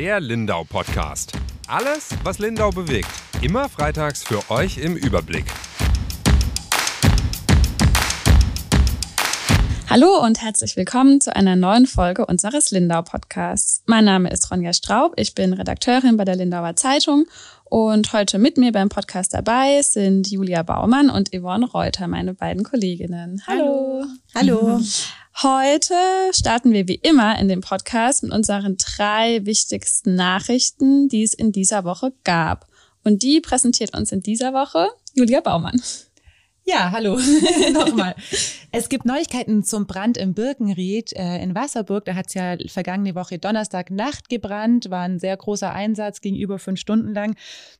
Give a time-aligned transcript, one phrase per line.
[0.00, 1.32] der Lindau Podcast.
[1.68, 3.10] Alles, was Lindau bewegt.
[3.42, 5.44] Immer freitags für euch im Überblick.
[9.90, 13.82] Hallo und herzlich willkommen zu einer neuen Folge unseres Lindau Podcasts.
[13.84, 17.26] Mein Name ist Ronja Straub, ich bin Redakteurin bei der Lindauer Zeitung
[17.64, 22.64] und heute mit mir beim Podcast dabei sind Julia Baumann und Yvonne Reuter, meine beiden
[22.64, 23.42] Kolleginnen.
[23.46, 24.06] Hallo.
[24.34, 24.80] Hallo.
[25.42, 25.94] Heute
[26.32, 31.50] starten wir wie immer in dem Podcast mit unseren drei wichtigsten Nachrichten, die es in
[31.50, 32.66] dieser Woche gab.
[33.04, 35.80] Und die präsentiert uns in dieser Woche Julia Baumann.
[36.64, 37.18] Ja, hallo.
[37.72, 38.14] Nochmal.
[38.70, 42.04] Es gibt Neuigkeiten zum Brand im Birkenried äh, in Wasserburg.
[42.04, 46.36] Da hat es ja vergangene Woche Donnerstag Nacht gebrannt, war ein sehr großer Einsatz, ging
[46.36, 47.34] über fünf Stunden lang.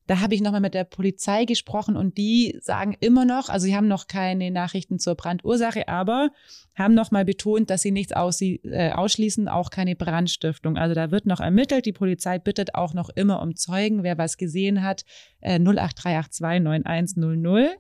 [0.07, 3.77] Da habe ich nochmal mit der Polizei gesprochen und die sagen immer noch, also sie
[3.77, 6.31] haben noch keine Nachrichten zur Brandursache, aber
[6.75, 10.77] haben nochmal betont, dass sie nichts äh, ausschließen, auch keine Brandstiftung.
[10.77, 11.87] Also da wird noch ermittelt.
[11.87, 15.05] Die Polizei bittet auch noch immer um Zeugen, wer was gesehen hat.
[15.41, 17.79] Äh, 08382 9100.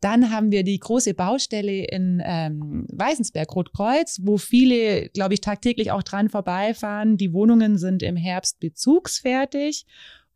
[0.00, 5.90] Dann haben wir die große Baustelle in ähm, Weißensberg, Rotkreuz, wo viele, glaube ich, tagtäglich
[5.90, 7.18] auch dran vorbeifahren.
[7.18, 9.86] Die Wohnungen sind im Herbst bezugsfertig.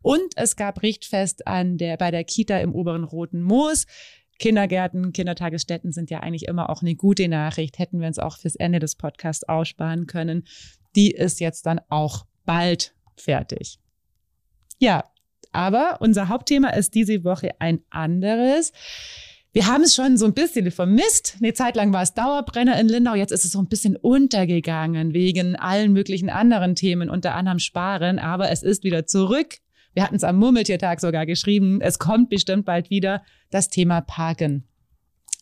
[0.02, 3.86] Und es gab Richtfest an der, bei der Kita im oberen Roten Moos.
[4.38, 7.78] Kindergärten, Kindertagesstätten sind ja eigentlich immer auch eine gute Nachricht.
[7.78, 10.44] Hätten wir uns auch fürs Ende des Podcasts aussparen können.
[10.94, 13.78] Die ist jetzt dann auch bald fertig.
[14.78, 15.04] Ja,
[15.52, 18.72] aber unser Hauptthema ist diese Woche ein anderes.
[19.54, 21.36] Wir haben es schon so ein bisschen vermisst.
[21.38, 23.14] Eine Zeit lang war es Dauerbrenner in Lindau.
[23.14, 28.18] Jetzt ist es so ein bisschen untergegangen wegen allen möglichen anderen Themen, unter anderem Sparen.
[28.18, 29.58] Aber es ist wieder zurück.
[29.92, 31.80] Wir hatten es am Murmeltiertag sogar geschrieben.
[31.80, 34.64] Es kommt bestimmt bald wieder das Thema Parken.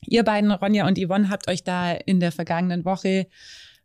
[0.07, 3.29] Ihr beiden, Ronja und Yvonne, habt euch da in der vergangenen Woche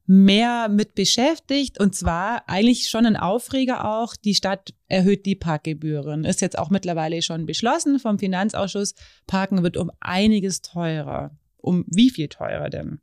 [0.07, 4.15] mehr mit beschäftigt und zwar eigentlich schon ein Aufreger auch.
[4.15, 6.23] Die Stadt erhöht die Parkgebühren.
[6.23, 8.95] Ist jetzt auch mittlerweile schon beschlossen vom Finanzausschuss.
[9.27, 11.31] Parken wird um einiges teurer.
[11.57, 13.01] Um wie viel teurer denn?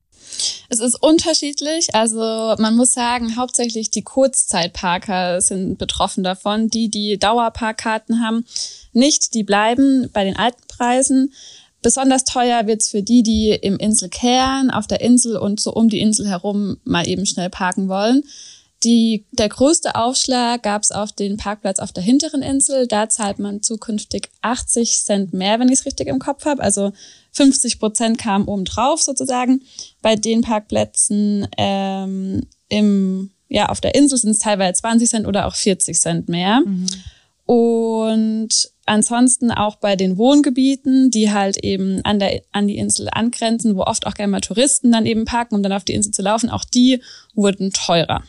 [0.71, 1.95] Es ist unterschiedlich.
[1.95, 2.21] Also
[2.59, 6.69] man muss sagen, hauptsächlich die Kurzzeitparker sind betroffen davon.
[6.69, 8.47] Die, die Dauerparkkarten haben,
[8.93, 9.35] nicht.
[9.35, 11.35] Die bleiben bei den alten Preisen.
[11.85, 16.01] Besonders teuer wird's für die, die im Inselkern, auf der Insel und so um die
[16.01, 18.23] Insel herum mal eben schnell parken wollen.
[18.85, 22.87] Die, der größte Aufschlag gab's auf den Parkplatz auf der hinteren Insel.
[22.87, 26.63] Da zahlt man zukünftig 80 Cent mehr, wenn ich es richtig im Kopf habe.
[26.63, 26.93] Also
[27.33, 29.61] 50 Prozent kamen oben drauf sozusagen.
[30.01, 35.47] Bei den Parkplätzen ähm, im, ja, auf der Insel sind es teilweise 20 Cent oder
[35.47, 36.63] auch 40 Cent mehr.
[36.65, 36.87] Mhm.
[37.45, 43.77] Und ansonsten auch bei den Wohngebieten, die halt eben an, der, an die Insel angrenzen,
[43.77, 46.23] wo oft auch gerne mal Touristen dann eben parken, um dann auf die Insel zu
[46.23, 47.03] laufen, auch die
[47.35, 48.23] wurden teurer.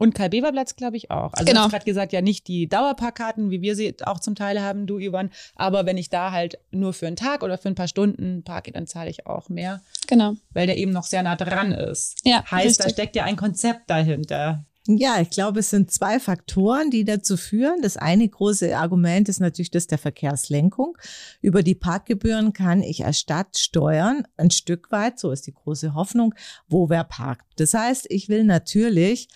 [0.00, 1.34] Und Karl-Bever-Platz, glaube ich, auch.
[1.34, 1.60] Also genau.
[1.60, 4.86] du hast gerade gesagt, ja nicht die Dauerparkkarten, wie wir sie auch zum Teil haben,
[4.86, 5.30] du, Ivan.
[5.56, 8.72] Aber wenn ich da halt nur für einen Tag oder für ein paar Stunden parke,
[8.72, 9.82] dann zahle ich auch mehr.
[10.06, 10.36] Genau.
[10.54, 12.16] Weil der eben noch sehr nah dran ist.
[12.24, 12.86] Ja, Heißt, richtig.
[12.86, 14.64] da steckt ja ein Konzept dahinter.
[14.98, 17.82] Ja, ich glaube, es sind zwei Faktoren, die dazu führen.
[17.82, 20.96] Das eine große Argument ist natürlich das der Verkehrslenkung.
[21.40, 25.94] Über die Parkgebühren kann ich als Stadt steuern, ein Stück weit, so ist die große
[25.94, 26.34] Hoffnung,
[26.68, 27.46] wo wer parkt.
[27.56, 29.28] Das heißt, ich will natürlich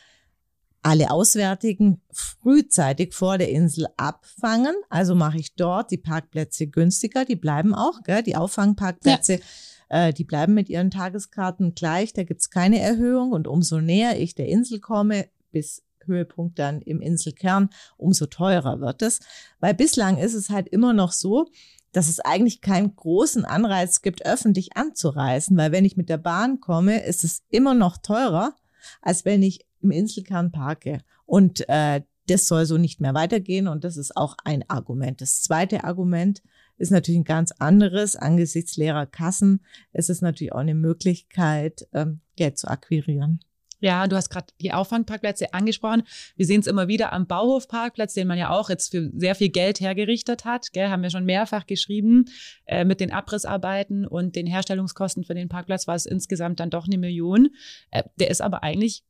[0.85, 4.75] alle Auswärtigen frühzeitig vor der Insel abfangen.
[4.91, 7.25] Also mache ich dort die Parkplätze günstiger.
[7.25, 8.23] Die bleiben auch, gell?
[8.23, 9.35] die Auffangparkplätze.
[9.35, 10.09] Ja.
[10.09, 12.13] Äh, die bleiben mit ihren Tageskarten gleich.
[12.13, 13.33] Da gibt's keine Erhöhung.
[13.33, 19.01] Und umso näher ich der Insel komme, bis Höhepunkt dann im Inselkern, umso teurer wird
[19.01, 19.21] es.
[19.61, 21.47] Weil bislang ist es halt immer noch so,
[21.93, 26.61] dass es eigentlich keinen großen Anreiz gibt, öffentlich anzureisen, weil wenn ich mit der Bahn
[26.61, 28.55] komme, ist es immer noch teurer,
[29.01, 30.99] als wenn ich im Inselkern parke.
[31.25, 35.21] Und äh, das soll so nicht mehr weitergehen und das ist auch ein Argument.
[35.21, 36.43] Das zweite Argument
[36.79, 38.17] ist natürlich ein ganz anderes.
[38.17, 43.41] Angesichts leerer Kassen ist es natürlich auch eine Möglichkeit, ähm, Geld zu akquirieren.
[43.85, 46.05] Ja, du hast gerade die Auffangparkplätze angesprochen.
[46.37, 49.51] Wir sehen es immer wieder am Bauhofparkplatz, den man ja auch jetzt für sehr viel
[49.51, 50.73] Geld hergerichtet hat.
[50.73, 52.25] Gell, haben wir schon mehrfach geschrieben.
[52.65, 56.87] Äh, mit den Abrissarbeiten und den Herstellungskosten für den Parkplatz war es insgesamt dann doch
[56.87, 57.51] eine Million.
[57.91, 59.05] Äh, der ist aber eigentlich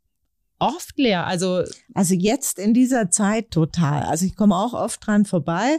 [0.59, 1.25] oft leer.
[1.25, 1.63] Also,
[1.95, 4.03] also jetzt in dieser Zeit total.
[4.03, 5.79] Also ich komme auch oft dran vorbei.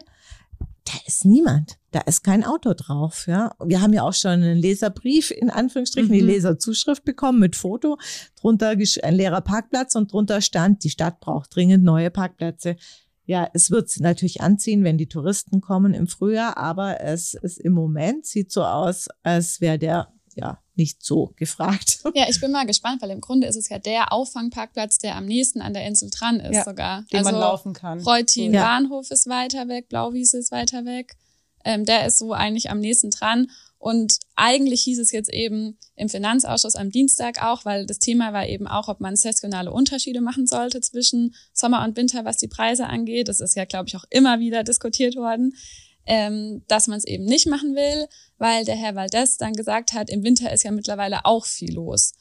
[0.86, 1.78] Da ist niemand.
[1.92, 3.26] Da ist kein Auto drauf.
[3.28, 6.14] Ja, wir haben ja auch schon einen Leserbrief in Anführungsstrichen, mhm.
[6.14, 7.98] die Leserzuschrift bekommen mit Foto.
[8.40, 12.76] Drunter ein leerer Parkplatz und drunter stand: Die Stadt braucht dringend neue Parkplätze.
[13.26, 17.74] Ja, es wird natürlich anziehen, wenn die Touristen kommen im Frühjahr, aber es ist im
[17.74, 22.00] Moment sieht so aus, als wäre der ja nicht so gefragt.
[22.14, 25.26] Ja, ich bin mal gespannt, weil im Grunde ist es ja der Auffangparkplatz, der am
[25.26, 27.04] nächsten an der Insel dran ist Ja, sogar.
[27.12, 28.00] den also man laufen kann.
[28.00, 28.64] Reutin Ja.
[28.64, 31.16] Bahnhof ist weiter weg, Blauwiese ist weiter weg.
[31.66, 33.48] Ähm, der ist so eigentlich am nächsten dran.
[33.78, 38.48] Und eigentlich hieß es jetzt eben im Finanzausschuss am Dienstag auch, weil das Thema war
[38.48, 42.88] eben auch, ob man saisonale Unterschiede machen sollte zwischen Sommer und Winter, was die Preise
[42.88, 43.28] angeht.
[43.28, 45.54] Das ist ja, glaube ich, auch immer wieder diskutiert worden,
[46.06, 48.08] ähm, dass man es eben nicht machen will,
[48.38, 52.14] weil der Herr Valdez dann gesagt hat, im Winter ist ja mittlerweile auch viel los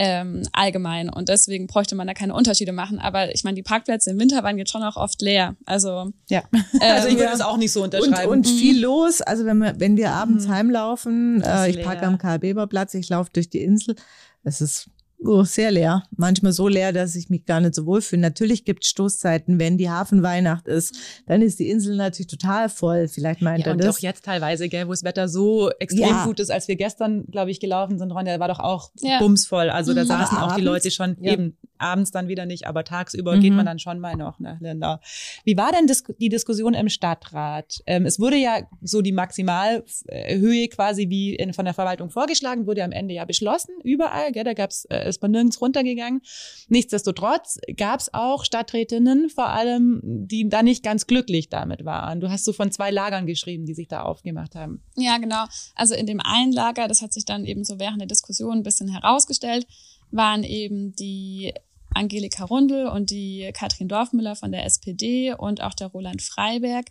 [0.00, 3.00] ähm, allgemein und deswegen bräuchte man da keine Unterschiede machen.
[3.00, 5.56] Aber ich meine, die Parkplätze im Winter waren jetzt schon auch oft leer.
[5.66, 6.44] Also Ja.
[6.80, 7.34] also ich würde ja.
[7.34, 8.30] es auch nicht so Und, unterschreiben.
[8.30, 9.20] und viel los.
[9.22, 10.50] Also wenn wir, wenn wir abends Mhm.
[10.52, 13.96] heimlaufen, äh, ich parke am Karl-Beber-Platz, ich laufe durch die Insel.
[14.44, 14.88] Es ist
[15.24, 16.04] oh, sehr leer.
[16.16, 18.22] Manchmal so leer, dass ich mich gar nicht so wohl fühle.
[18.22, 23.08] Natürlich gibt es Stoßzeiten, wenn die Hafenweihnacht ist, dann ist die Insel natürlich total voll.
[23.08, 23.96] Vielleicht meint ja, er und das.
[23.96, 26.24] auch jetzt teilweise, gell, wo das Wetter so extrem Ja.
[26.24, 29.18] gut ist, als wir gestern, glaube ich, gelaufen sind, Ronja, war doch auch Ja.
[29.18, 29.70] bumsvoll.
[29.70, 30.08] Also da Mhm.
[30.08, 30.84] saßen Aber auch die abends?
[30.84, 31.32] Leute schon Ja.
[31.32, 33.40] eben abends dann wieder nicht, aber tagsüber Mhm.
[33.40, 35.00] geht man dann schon mal noch nach Linda.
[35.44, 37.82] Wie war denn dis die Diskussion im Stadtrat?
[37.86, 42.84] Ähm, es wurde ja so die Maximalhöhe quasi wie in, von der Verwaltung vorgeschlagen, wurde
[42.84, 46.20] am Ende ja beschlossen, überall, gell, da gab's, äh, ist man nirgends runtergegangen.
[46.68, 52.20] Nichtsdestotrotz gab's auch Stadträtinnen vor allem, die da nicht ganz glücklich damit waren.
[52.20, 54.82] Du hast so von zwei Lagern geschrieben, die sich da aufgemacht haben.
[54.96, 55.44] Ja, genau.
[55.74, 58.62] Also in dem einen Lager, das hat sich dann eben so während der Diskussion ein
[58.62, 59.66] bisschen herausgestellt,
[60.10, 61.52] waren eben die
[61.94, 66.86] Angelika Rundel und die Katrin Dorfmüller von der SPD und auch der Roland Freiberg.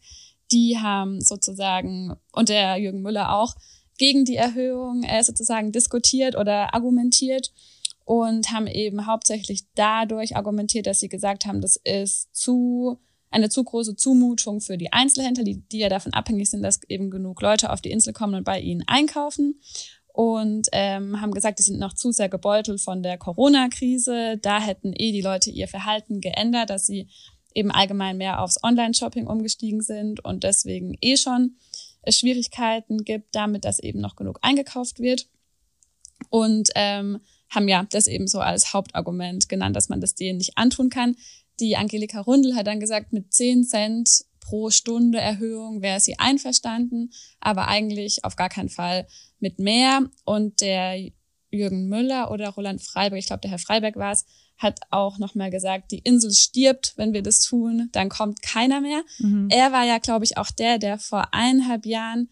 [0.51, 3.55] Die haben sozusagen, und der Jürgen Müller auch,
[3.97, 7.51] gegen die Erhöhung äh, sozusagen diskutiert oder argumentiert
[8.05, 12.99] und haben eben hauptsächlich dadurch argumentiert, dass sie gesagt haben, das ist zu
[13.29, 17.09] eine zu große Zumutung für die Einzelhändler, die, die ja davon abhängig sind, dass eben
[17.09, 19.59] genug Leute auf die Insel kommen und bei ihnen einkaufen.
[20.17, 24.39] Und ähm, haben gesagt, die sind noch zu sehr gebeutelt von der Corona-Krise.
[24.41, 27.07] Da hätten eh die Leute ihr Verhalten geändert, dass sie
[27.53, 31.57] eben allgemein mehr aufs Online-Shopping umgestiegen sind und deswegen eh schon
[32.01, 35.27] es Schwierigkeiten gibt, damit, dass eben noch genug eingekauft wird.
[36.29, 37.19] Und ähm,
[37.51, 41.15] haben ja das eben so als Hauptargument genannt, dass man das denen nicht antun kann.
[41.59, 47.11] Die Angelika Rundel hat dann gesagt, mit 10 Cent pro Stunde Erhöhung wäre sie einverstanden,
[47.41, 49.07] aber eigentlich auf gar keinen Fall
[49.39, 50.09] mit mehr.
[50.23, 51.11] Und der
[51.51, 54.25] Jürgen Müller oder Roland Freiberg, ich glaube, der Herr Freiberg war es,
[54.57, 59.03] hat auch nochmal gesagt, die Insel stirbt, wenn wir das tun, dann kommt keiner mehr.
[59.49, 62.29] Er war ja, glaube ich, auch der, der vor eineinhalb Jahren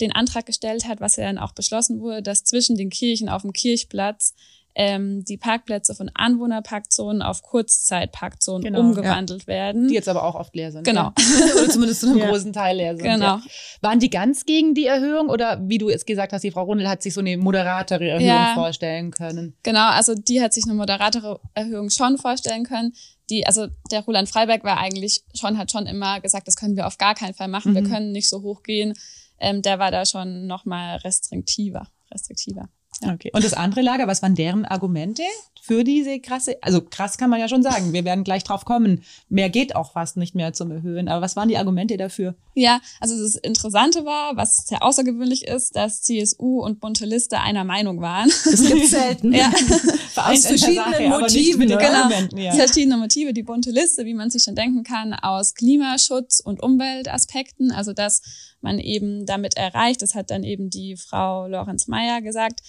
[0.00, 3.42] den Antrag gestellt hat, was ja dann auch beschlossen wurde, dass zwischen den Kirchen auf
[3.42, 4.34] dem Kirchplatz
[4.80, 9.88] ähm, die Parkplätze von Anwohnerparkzonen auf Kurzzeitparkzonen Genau, umgewandelt werden.
[9.88, 10.84] Die jetzt aber auch oft leer sind.
[10.84, 11.12] Genau.
[11.18, 11.54] Ja.
[11.62, 12.28] Oder zumindest zu einem Ja.
[12.30, 13.04] großen Teil leer sind.
[13.04, 13.24] Genau.
[13.24, 13.42] Ja.
[13.80, 16.88] Waren die ganz gegen die Erhöhung oder wie du jetzt gesagt hast, die Frau Rundel
[16.88, 18.52] hat sich so eine moderatere Erhöhung Ja.
[18.54, 19.56] vorstellen können?
[19.64, 22.92] Genau, also die hat sich eine moderatere Erhöhung schon vorstellen können.
[23.30, 26.86] Die, also der Roland Freiberg war eigentlich schon, hat schon immer gesagt, das können wir
[26.86, 27.90] auf gar keinen Fall machen, wir Mhm.
[27.90, 28.94] können nicht so hoch gehen.
[29.40, 32.68] Ähm, der war da schon nochmal restriktiver, restriktiver.
[33.04, 33.30] Okay.
[33.32, 35.22] Und das andere Lager, was waren deren Argumente
[35.68, 39.02] für diese krasse, also krass kann man ja schon sagen, wir werden gleich drauf kommen.
[39.28, 41.08] Mehr geht auch fast nicht mehr zum Erhöhen.
[41.08, 42.34] Aber was waren die Argumente dafür?
[42.54, 47.64] Ja, also das Interessante war, was sehr außergewöhnlich ist, dass CSU und Bunte Liste einer
[47.64, 48.30] Meinung waren.
[48.44, 49.32] Das gibt's selten.
[49.34, 49.50] ja,
[50.16, 52.10] der verschiedenen Sache, Motiven, genau.
[52.34, 52.52] Ja.
[52.52, 57.72] verschiedene Motive, die bunte Liste, wie man sich schon denken kann, aus Klimaschutz und Umweltaspekten.
[57.72, 58.22] Also dass
[58.60, 62.60] man eben damit erreicht, das hat dann eben die Frau Lorenz Meyer gesagt,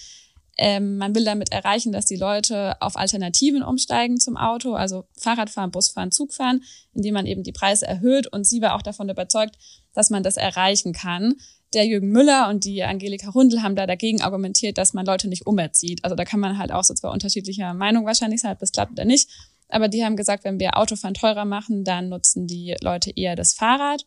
[0.62, 5.70] ähm, man will damit erreichen, dass die Leute auf Alternativen umsteigen zum Auto, also Fahrradfahren,
[5.70, 6.62] Busfahren, Zugfahren,
[6.92, 8.26] indem man eben die Preise erhöht.
[8.26, 9.56] Und sie war auch davon überzeugt,
[9.94, 11.36] dass man das erreichen kann.
[11.72, 15.46] Der Jürgen Müller und die Angelika Rundel haben da dagegen argumentiert, dass man Leute nicht
[15.46, 16.04] umerzieht.
[16.04, 18.92] Also da kann man halt auch so zwei unterschiedlicher Meinung wahrscheinlich sein, ob das klappt
[18.92, 19.30] oder nicht.
[19.70, 23.54] Aber die haben gesagt, wenn wir Autofahren teurer machen, dann nutzen die Leute eher das
[23.54, 24.04] Fahrrad.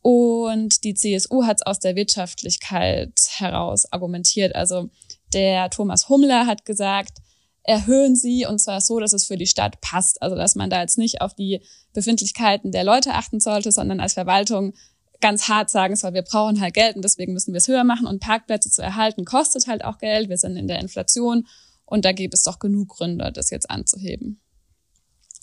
[0.00, 4.54] Und die CSU hat es aus der Wirtschaftlichkeit heraus argumentiert.
[4.54, 4.90] Also
[5.34, 7.18] der Thomas Hummler hat gesagt,
[7.64, 10.22] erhöhen Sie und zwar so, dass es für die Stadt passt.
[10.22, 11.60] Also dass man da jetzt nicht auf die
[11.92, 14.74] Befindlichkeiten der Leute achten sollte, sondern als Verwaltung
[15.20, 18.06] ganz hart sagen soll, wir brauchen halt Geld und deswegen müssen wir es höher machen
[18.06, 20.28] und Parkplätze zu erhalten kostet halt auch Geld.
[20.28, 21.46] Wir sind in der Inflation
[21.84, 24.40] und da gibt es doch genug Gründe, das jetzt anzuheben.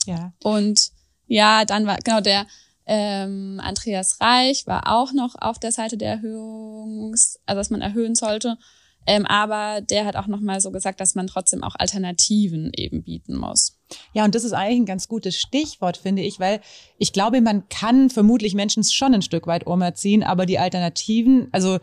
[0.05, 0.33] Ja.
[0.43, 0.91] Und
[1.27, 2.45] ja, dann war genau der
[2.85, 8.15] ähm, Andreas Reich war auch noch auf der Seite der Erhöhungs, also dass man erhöhen
[8.15, 8.57] sollte.
[9.05, 13.03] Ähm, aber der hat auch noch mal so gesagt, dass man trotzdem auch Alternativen eben
[13.03, 13.79] bieten muss.
[14.13, 16.61] Ja, und das ist eigentlich ein ganz gutes Stichwort, finde ich, weil
[16.97, 21.79] ich glaube, man kann vermutlich Menschen schon ein Stück weit umerziehen, aber die Alternativen, also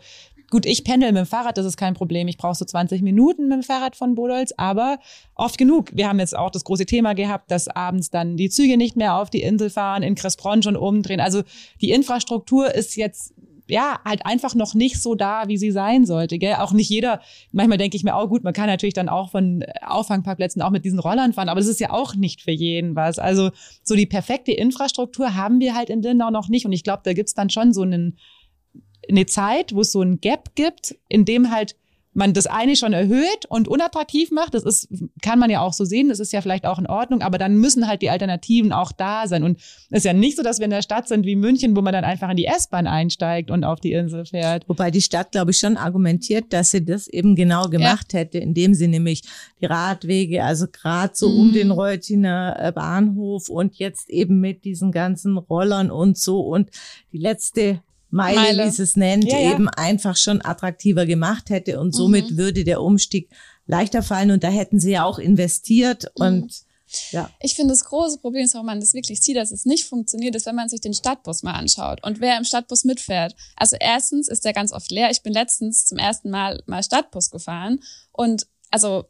[0.49, 2.29] Gut, ich pendel mit dem Fahrrad, das ist kein Problem.
[2.29, 4.97] Ich brauche so 20 Minuten mit dem Fahrrad von Bodolz, aber
[5.35, 5.91] oft genug.
[5.93, 9.15] Wir haben jetzt auch das große Thema gehabt, dass abends dann die Züge nicht mehr
[9.15, 11.19] auf die Insel fahren, in Crespron schon umdrehen.
[11.19, 11.43] Also
[11.81, 13.33] die Infrastruktur ist jetzt
[13.67, 16.37] ja, halt einfach noch nicht so da, wie sie sein sollte.
[16.37, 16.55] Gell?
[16.55, 17.21] Auch nicht jeder,
[17.51, 20.85] manchmal denke ich mir, auch gut, man kann natürlich dann auch von Auffangparkplätzen auch mit
[20.85, 23.19] diesen Rollern fahren, aber das ist ja auch nicht für jeden was.
[23.19, 23.51] Also
[23.83, 26.65] so die perfekte Infrastruktur haben wir halt in Lindau noch nicht.
[26.65, 28.17] Und ich glaube, da gibt's dann schon so einen,
[29.09, 31.75] eine Zeit, wo es so ein Gap gibt, in dem halt
[32.17, 34.89] man das eine schon erhöht und unattraktiv macht, das ist,
[35.21, 37.57] kann man ja auch so sehen, das ist ja vielleicht auch in Ordnung, aber dann
[37.57, 39.43] müssen halt die Alternativen auch da sein.
[39.43, 39.59] Und
[39.91, 41.93] es ist ja nicht so, dass wir in der Stadt sind wie München, wo man
[41.93, 44.67] dann einfach in die S-Bahn einsteigt und auf die Insel fährt.
[44.67, 48.19] Wobei die Stadt, glaube ich, schon argumentiert, dass sie das eben genau gemacht ja.
[48.19, 49.21] hätte, indem sie nämlich
[49.61, 51.39] die Radwege, also gerade so mhm.
[51.39, 56.71] um den Reutiner äh, Bahnhof und jetzt eben mit diesen ganzen Rollern und so und
[57.13, 58.65] die letzte Meile, Meile.
[58.65, 59.51] wie es nennt, ja, ja.
[59.51, 62.37] eben einfach schon attraktiver gemacht hätte und somit mhm.
[62.37, 63.29] würde der Umstieg
[63.65, 66.25] leichter fallen und da hätten sie ja auch investiert mhm.
[66.25, 66.67] und
[67.11, 67.29] ja.
[67.41, 70.35] Ich finde, das große Problem ist, warum man das wirklich sieht, dass es nicht funktioniert,
[70.35, 73.35] ist, wenn man sich den Stadtbus mal anschaut und wer im Stadtbus mitfährt.
[73.55, 75.11] Also erstens ist der ganz oft leer.
[75.11, 77.79] Ich bin letztens zum ersten Mal mal Stadtbus gefahren
[78.13, 79.05] und also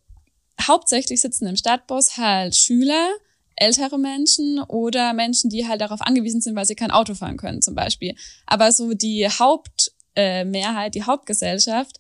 [0.60, 3.10] hauptsächlich sitzen im Stadtbus halt Schüler,
[3.58, 7.62] ältere Menschen oder Menschen, die halt darauf angewiesen sind, weil sie kein Auto fahren können
[7.62, 8.16] zum Beispiel.
[8.46, 12.00] Aber so die Hauptmehrheit, äh, die Hauptgesellschaft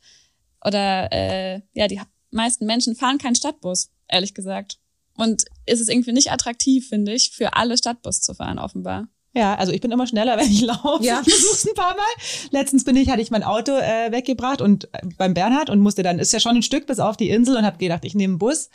[0.64, 4.80] oder äh, ja, die meisten Menschen fahren keinen Stadtbus, ehrlich gesagt.
[5.16, 9.08] Und ist es irgendwie nicht attraktiv, finde ich, für alle Stadtbus zu fahren, offenbar.
[9.38, 11.03] Ja, also ich bin immer schneller, wenn ich laufe.
[11.03, 11.22] Ja.
[11.25, 12.50] Ich versuch's ein paar Mal.
[12.51, 16.03] Letztens bin ich, hatte ich mein Auto äh, weggebracht und äh, beim Bernhard und musste
[16.03, 18.34] dann, ist ja schon ein Stück bis auf die Insel und habe gedacht, ich nehme
[18.34, 18.70] einen Bus.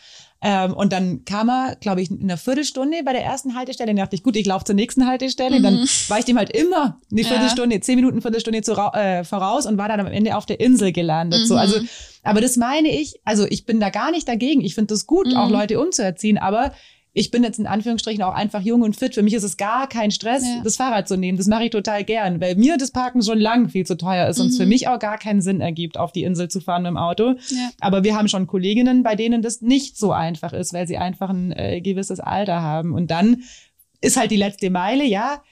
[0.45, 3.89] Ähm, und dann kam er, glaube ich, in einer Viertelstunde bei der ersten Haltestelle.
[3.89, 5.61] Dann dachte ich, gut, ich laufe zur nächsten Haltestelle.
[5.61, 5.63] Mhm.
[5.63, 7.81] Dann war ich dem halt immer eine Viertelstunde, ja.
[7.81, 11.43] zehn Minuten, Viertelstunde zu, äh, voraus und war dann am Ende auf der Insel gelandet.
[11.43, 11.47] Mhm.
[11.47, 11.81] So, also,
[12.25, 14.63] aber das meine ich, also ich bin da gar nicht dagegen.
[14.63, 15.37] Ich finde das gut, mhm.
[15.37, 16.73] auch Leute umzuerziehen, aber
[17.15, 19.15] ich bin jetzt in Anführungsstrichen auch einfach jung und fit.
[19.15, 20.63] Für mich ist es gar kein Stress, ja.
[20.65, 21.37] das Fahrrad zu nehmen.
[21.37, 24.39] Das mache ich total gern, weil mir das Parken schon lang viel zu teuer ist
[24.39, 24.45] mhm.
[24.45, 26.91] und es für mich auch gar keinen Sinn ergibt, auf die Insel zu fahren mit
[26.91, 27.35] dem Auto.
[27.51, 27.71] Ja.
[27.81, 31.29] Aber wir haben schon Kolleginnen, bei denen das nicht so einfach ist, weil sie einfach
[31.29, 32.95] ein äh, gewisses Alter haben.
[32.95, 33.43] Und dann
[34.01, 35.43] ist halt die letzte Meile, ja,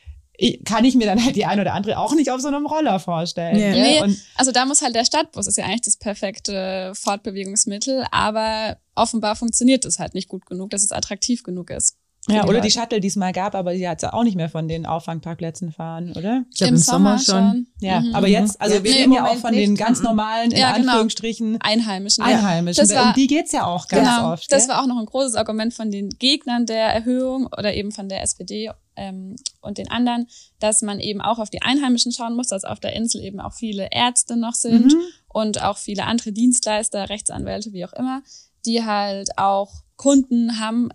[0.65, 2.99] kann ich mir dann halt die eine oder andere auch nicht auf so einem Roller
[2.99, 3.59] vorstellen.
[3.59, 3.71] Ja.
[3.73, 8.79] Nee, und also da muss halt der Stadtbus, ist ja eigentlich das perfekte Fortbewegungsmittel, aber
[8.95, 11.97] offenbar funktioniert es halt nicht gut genug, dass es attraktiv genug ist.
[12.29, 14.51] Ja, oder die Shuttle, die es mal gab, aber die hat ja auch nicht mehr
[14.51, 16.45] von den Auffangparkplätzen fahren, oder?
[16.51, 17.67] Ich glaube im, im Sommer, Sommer, schon.
[17.81, 18.15] Ja, mhm.
[18.15, 20.89] aber jetzt, also ja, wir reden ja auch von den ganz normalen, in ja, genau.
[20.89, 22.23] Anführungsstrichen, Einheimischen.
[22.23, 22.87] Einheimischen.
[22.87, 24.53] Das war, um die geht's ja auch ganz genau, oft.
[24.53, 28.11] Das war auch noch ein großes Argument von den Gegnern der Erhöhung oder eben von
[28.11, 32.49] der SPD ähm, und den anderen, dass man eben auch auf die Einheimischen schauen muss,
[32.49, 35.01] dass auf der Insel eben auch viele Ärzte noch sind mhm.
[35.29, 38.23] und auch viele andere Dienstleister, Rechtsanwälte, wie auch immer,
[38.67, 40.91] die halt auch Kunden haben,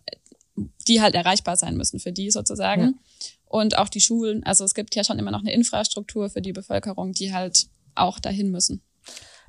[0.87, 2.81] die halt erreichbar sein müssen für die sozusagen.
[2.81, 2.93] Ja.
[3.45, 4.43] Und auch die Schulen.
[4.43, 8.19] Also es gibt ja schon immer noch eine Infrastruktur für die Bevölkerung, die halt auch
[8.19, 8.81] dahin müssen.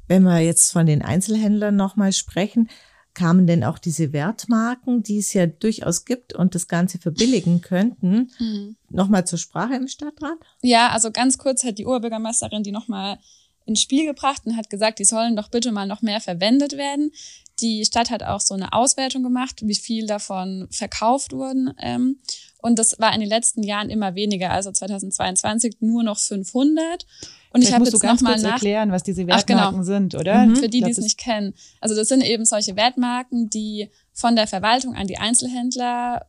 [0.06, 2.68] Wenn wir jetzt von den Einzelhändlern nochmal sprechen,
[3.16, 8.30] kamen denn auch diese Wertmarken, die es ja durchaus gibt und das Ganze verbilligen könnten,
[8.38, 8.76] mhm.
[8.90, 10.38] nochmal zur Sprache im Stadtrat?
[10.62, 13.18] Ja, also ganz kurz hat die Oberbürgermeisterin die nochmal
[13.64, 17.10] ins Spiel gebracht und hat gesagt, die sollen doch bitte mal noch mehr verwendet werden.
[17.60, 21.72] Die Stadt hat auch so eine Auswertung gemacht, wie viel davon verkauft wurden.
[21.80, 22.18] Ähm,
[22.60, 24.50] und das war in den letzten Jahren immer weniger.
[24.50, 27.06] Also 2022 nur noch 500.
[27.52, 29.82] Und ich habe jetzt noch mal nach erklären, was diese Wertmarken Ach, genau.
[29.82, 30.46] sind, oder?
[30.46, 30.56] Mhm.
[30.56, 31.54] Für die, die es nicht kennen.
[31.80, 36.26] Also das sind eben solche Wertmarken, die von der Verwaltung an die Einzelhändler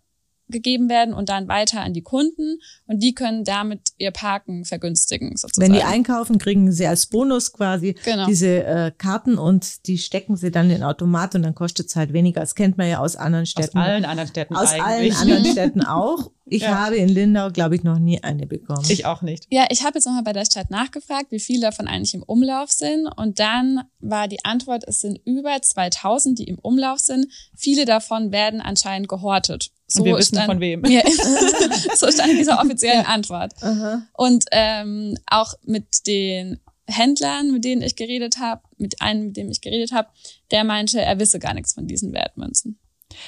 [0.49, 5.35] gegeben werden und dann weiter an die Kunden und die können damit ihr Parken vergünstigen
[5.35, 5.71] sozusagen.
[5.71, 8.25] Wenn die einkaufen, kriegen sie als Bonus quasi genau.
[8.25, 11.95] diese äh, Karten und die stecken sie dann in den Automat und dann kostet es
[11.95, 12.41] halt weniger.
[12.41, 13.77] Das kennt man ja aus anderen Städten.
[13.77, 14.83] Aus allen anderen Städten Aus eigentlich.
[14.85, 16.31] allen anderen Städten auch.
[16.49, 16.77] Ich ja.
[16.77, 18.85] habe in Lindau, glaube ich, noch nie eine bekommen.
[18.89, 19.45] Ich auch nicht.
[19.49, 22.71] Ja, ich habe jetzt nochmal bei der Stadt nachgefragt, wie viele davon eigentlich im Umlauf
[22.71, 23.07] sind.
[23.15, 27.27] Und dann war die Antwort, es sind über 2000, die im Umlauf sind.
[27.55, 29.71] Viele davon werden anscheinend gehortet.
[29.87, 30.85] So Und wir wissen stand, von wem.
[30.85, 31.01] Ja,
[31.95, 33.09] so stand in dieser offiziellen ja.
[33.09, 33.53] Antwort.
[33.61, 34.03] Aha.
[34.13, 39.49] Und ähm, auch mit den Händlern, mit denen ich geredet habe, mit einem, mit dem
[39.51, 40.09] ich geredet habe,
[40.51, 42.79] der meinte, er wisse gar nichts von diesen Wertmünzen.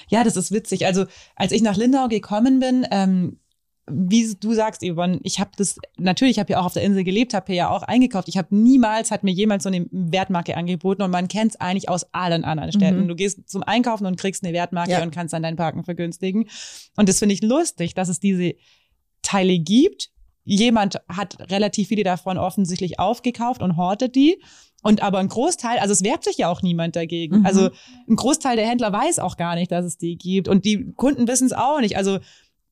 [0.09, 0.85] Ja, das ist witzig.
[0.85, 1.05] Also
[1.35, 3.39] als ich nach Lindau gekommen bin, ähm,
[3.91, 7.03] wie du sagst, Yvonne, ich habe das, natürlich, ich habe ja auch auf der Insel
[7.03, 8.27] gelebt, habe hier ja auch eingekauft.
[8.27, 11.89] Ich habe niemals, hat mir jemand so eine Wertmarke angeboten und man kennt es eigentlich
[11.89, 13.03] aus allen anderen Städten.
[13.03, 13.07] Mhm.
[13.07, 15.03] Du gehst zum Einkaufen und kriegst eine Wertmarke ja.
[15.03, 16.47] und kannst dann dein Parken vergünstigen.
[16.95, 18.53] Und das finde ich lustig, dass es diese
[19.21, 20.09] Teile gibt.
[20.43, 24.41] Jemand hat relativ viele davon offensichtlich aufgekauft und hortet die.
[24.81, 27.39] Und aber ein Großteil, also es wehrt sich ja auch niemand dagegen.
[27.39, 27.45] Mhm.
[27.45, 27.69] Also
[28.07, 30.47] ein Großteil der Händler weiß auch gar nicht, dass es die gibt.
[30.47, 31.97] Und die Kunden wissen es auch nicht.
[31.97, 32.19] Also,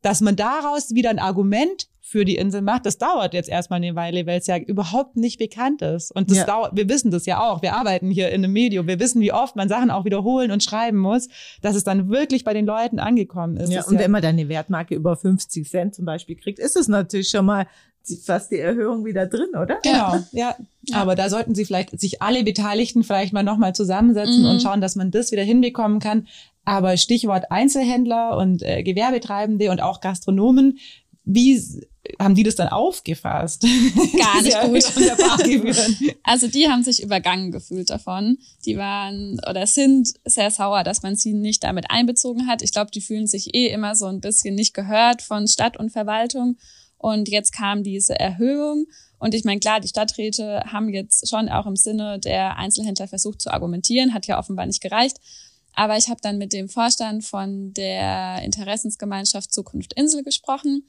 [0.01, 3.93] dass man daraus wieder ein Argument für die Insel macht, das dauert jetzt erstmal eine
[3.95, 6.09] Weile, weil es ja überhaupt nicht bekannt ist.
[6.15, 6.45] Und das Ja.
[6.45, 7.61] dauert, wir wissen das ja auch.
[7.61, 8.87] Wir arbeiten hier in einem Medium.
[8.87, 11.27] Wir wissen, wie oft man Sachen auch wiederholen und schreiben muss,
[11.61, 13.71] dass es dann wirklich bei den Leuten angekommen ist.
[13.71, 16.77] Ja, Das und wenn man dann eine Wertmarke über 50 Cent zum Beispiel kriegt, ist
[16.77, 17.67] es natürlich schon mal
[18.15, 19.79] fast die Erhöhung wieder drin, oder?
[19.83, 20.55] Genau, ja.
[20.83, 21.01] Ja.
[21.01, 24.49] Aber da sollten sie vielleicht sich alle Beteiligten vielleicht mal nochmal zusammensetzen Mhm.
[24.49, 26.27] und schauen, dass man das wieder hinbekommen kann.
[26.63, 30.77] Aber Stichwort Einzelhändler und äh, Gewerbetreibende und auch Gastronomen,
[31.25, 31.61] wie
[32.21, 33.63] haben die das dann aufgefasst?
[34.17, 36.13] Gar nicht gut.
[36.23, 38.37] Also die haben sich übergangen gefühlt davon.
[38.65, 42.61] Die waren oder sind sehr sauer, dass man sie nicht damit einbezogen hat.
[42.61, 45.89] Ich glaube, die fühlen sich eh immer so ein bisschen nicht gehört von Stadt und
[45.91, 46.57] Verwaltung.
[46.97, 48.85] Und jetzt kam diese Erhöhung.
[49.19, 53.41] Und ich meine, klar, die Stadträte haben jetzt schon auch im Sinne der Einzelhändler versucht
[53.41, 55.17] zu argumentieren, hat ja offenbar nicht gereicht.
[55.73, 60.87] Aber ich habe dann mit dem Vorstand von der Interessensgemeinschaft Zukunft Insel gesprochen.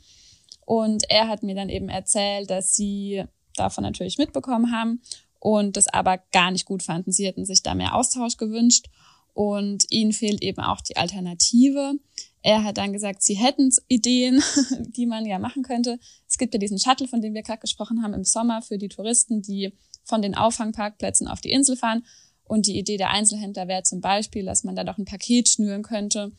[0.64, 3.24] Und er hat mir dann eben erzählt, dass sie
[3.56, 5.02] davon natürlich mitbekommen haben
[5.40, 7.12] und das aber gar nicht gut fanden.
[7.12, 8.86] Sie hätten sich da mehr Austausch gewünscht
[9.34, 11.94] und ihnen fehlt eben auch die Alternative.
[12.48, 14.42] Er hat dann gesagt, sie hätten Ideen,
[14.96, 15.98] die man ja machen könnte.
[16.26, 18.88] Es gibt ja diesen Shuttle, von dem wir gerade gesprochen haben, im Sommer für die
[18.88, 22.06] Touristen, die von den Auffangparkplätzen auf die Insel fahren.
[22.44, 25.82] Und die Idee der Einzelhändler wäre zum Beispiel, dass man da doch ein Paket schnüren
[25.82, 26.32] könnte,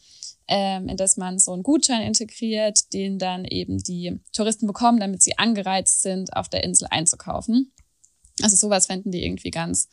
[0.48, 5.22] ähm, in das man so einen Gutschein integriert, den dann eben die Touristen bekommen, damit
[5.22, 7.72] sie angereizt sind, auf der Insel einzukaufen.
[8.42, 9.89] Also sowas fänden die irgendwie ganz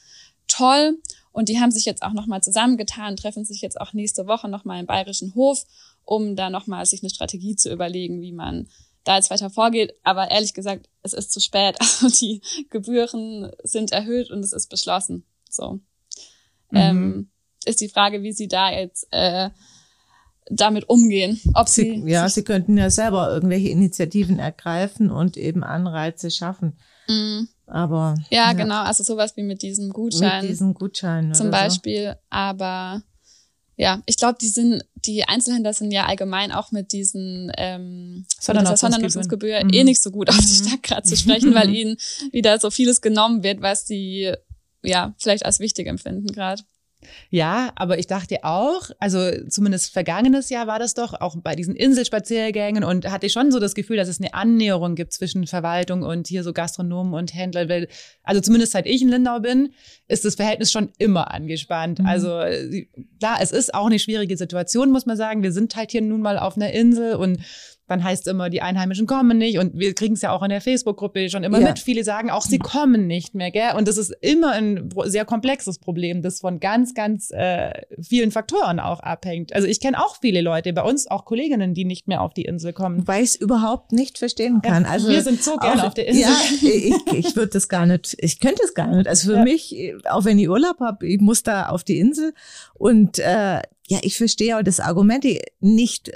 [0.49, 0.99] toll.
[1.37, 4.81] Und die haben sich jetzt auch nochmal zusammengetan, treffen sich jetzt auch nächste Woche nochmal
[4.81, 5.67] im Bayerischen Hof,
[6.03, 8.69] um da nochmal sich eine Strategie zu überlegen, wie man
[9.05, 9.93] da jetzt weiter vorgeht.
[10.03, 11.77] Aber ehrlich gesagt, es ist zu spät.
[11.81, 12.41] Also die
[12.71, 15.27] Gebühren sind erhöht und es ist beschlossen.
[15.51, 15.81] So.
[16.73, 17.29] Ähm,
[17.67, 19.51] ist die Frage, wie sie da jetzt äh,
[20.47, 21.39] damit umgehen.
[21.53, 26.79] Ob sie, Sie, ja, sie könnten ja selber irgendwelche Initiativen ergreifen und eben Anreize schaffen.
[27.09, 30.43] Mm, Aber ja, genau, also sowas wie mit diesem Gutschein.
[30.43, 32.17] mit diesen Gutscheinen zum Beispiel.
[32.31, 33.03] Aber
[33.77, 38.93] ja, ich glaube, die sind, die Einzelhändler sind ja allgemein auch mit diesen ähm, Sondernutzungsgebühren.
[38.93, 39.71] Sondernutzungsgebühr Mhm.
[39.73, 40.43] eh nicht so gut auf die.
[40.47, 41.97] Stadt gerade zu sprechen, weil ihnen
[42.33, 44.33] wieder so vieles genommen wird, was sie
[44.83, 46.63] ja vielleicht als wichtig empfinden gerade.
[47.31, 51.75] Ja, aber ich dachte auch, also zumindest vergangenes Jahr war das doch, auch bei diesen
[51.75, 56.27] Inselspaziergängen und hatte schon so das Gefühl, dass es eine Annäherung gibt zwischen Verwaltung und
[56.27, 57.69] hier so Gastronomen und Händler.
[57.69, 57.89] Weil,
[58.23, 59.73] also zumindest seit ich in Lindau bin,
[60.09, 61.99] ist das Verhältnis schon immer angespannt.
[62.01, 62.07] Mhm.
[62.07, 62.87] Also äh,
[63.19, 65.43] klar, es ist auch eine schwierige Situation, muss man sagen.
[65.43, 67.39] Wir sind halt hier nun mal auf einer Insel und
[67.89, 69.59] dann heißt immer, die Einheimischen kommen nicht.
[69.59, 71.69] Und wir kriegen es ja auch in der Facebook-Gruppe schon immer Ja.
[71.69, 71.79] mit.
[71.79, 73.75] Viele sagen auch, sie kommen nicht mehr, gell?
[73.77, 77.73] Und das ist immer ein sehr komplexes Problem, das von ganz, ganz äh,
[78.03, 79.53] vielen Faktoren auch abhängt.
[79.55, 82.45] Also ich kenne auch viele Leute, bei uns auch Kolleginnen, die nicht mehr auf die
[82.45, 83.07] Insel kommen.
[83.07, 84.83] Weil ich es überhaupt nicht verstehen kann.
[84.85, 86.23] Ja, also wir sind so gerne auf der Insel.
[86.23, 89.07] Ja, ich, ich würde das gar nicht, ich könnte es gar nicht.
[89.09, 89.45] Also für Ja.
[89.45, 92.35] mich, auch wenn ich Urlaub habe, ich muss da auf die Insel.
[92.75, 96.11] Und äh, ja, ich verstehe auch das Argument ich- nicht,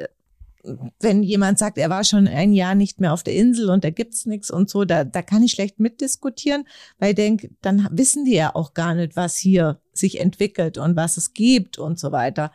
[1.00, 3.90] wenn jemand sagt, er war schon ein Jahr nicht mehr auf der Insel und da
[3.90, 6.64] gibt's nichts und so, da, da kann ich schlecht mitdiskutieren,
[6.98, 10.96] weil ich denke, dann wissen die ja auch gar nicht, was hier sich entwickelt und
[10.96, 12.52] was es gibt und so weiter.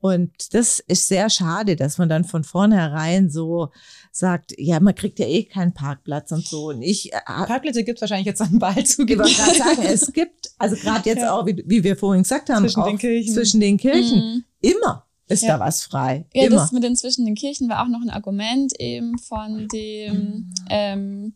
[0.00, 3.70] Und das ist sehr schade, dass man dann von vornherein so
[4.12, 6.68] sagt, ja, man kriegt ja eh keinen Parkplatz und so.
[6.68, 9.82] Und ich äh, Parkplätze gibt es wahrscheinlich jetzt dann bald zu ich wollte gerade sagen,
[9.82, 11.34] es gibt, also gerade jetzt Ja.
[11.34, 13.34] auch, wie, wie wir vorhin gesagt haben, Zwischen auch den Kirchen.
[13.34, 14.44] zwischen den Kirchen, Mhm.
[14.60, 15.58] immer ist Ja.
[15.58, 16.26] da was frei.
[16.34, 16.56] Ja, immer.
[16.56, 21.34] das mit den zwischen den Kirchen war auch noch ein Argument eben von dem ähm,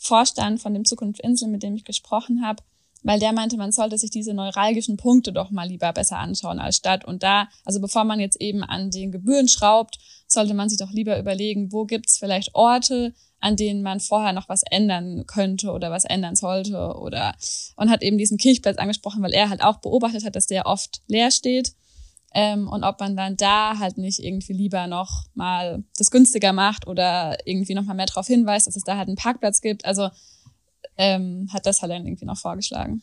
[0.00, 2.62] Vorstand von dem Zukunft Insel, mit dem ich gesprochen habe,
[3.02, 6.76] weil der meinte, man sollte sich diese neuralgischen Punkte doch mal lieber besser anschauen als
[6.76, 7.04] Stadt.
[7.04, 10.90] Und da, also bevor man jetzt eben an den Gebühren schraubt, sollte man sich doch
[10.90, 15.90] lieber überlegen, wo gibt's vielleicht Orte, an denen man vorher noch was ändern könnte oder
[15.90, 17.34] was ändern sollte oder
[17.76, 21.00] und hat eben diesen Kirchplatz angesprochen, weil er halt auch beobachtet hat, dass der oft
[21.08, 21.72] leer steht
[22.32, 26.86] ähm, und ob man dann da halt nicht irgendwie lieber noch mal das günstiger macht
[26.86, 29.84] oder irgendwie noch mal mehr darauf hinweist, dass es da halt einen Parkplatz gibt.
[29.84, 30.10] Also
[30.96, 33.02] ähm, hat das halt dann irgendwie noch vorgeschlagen.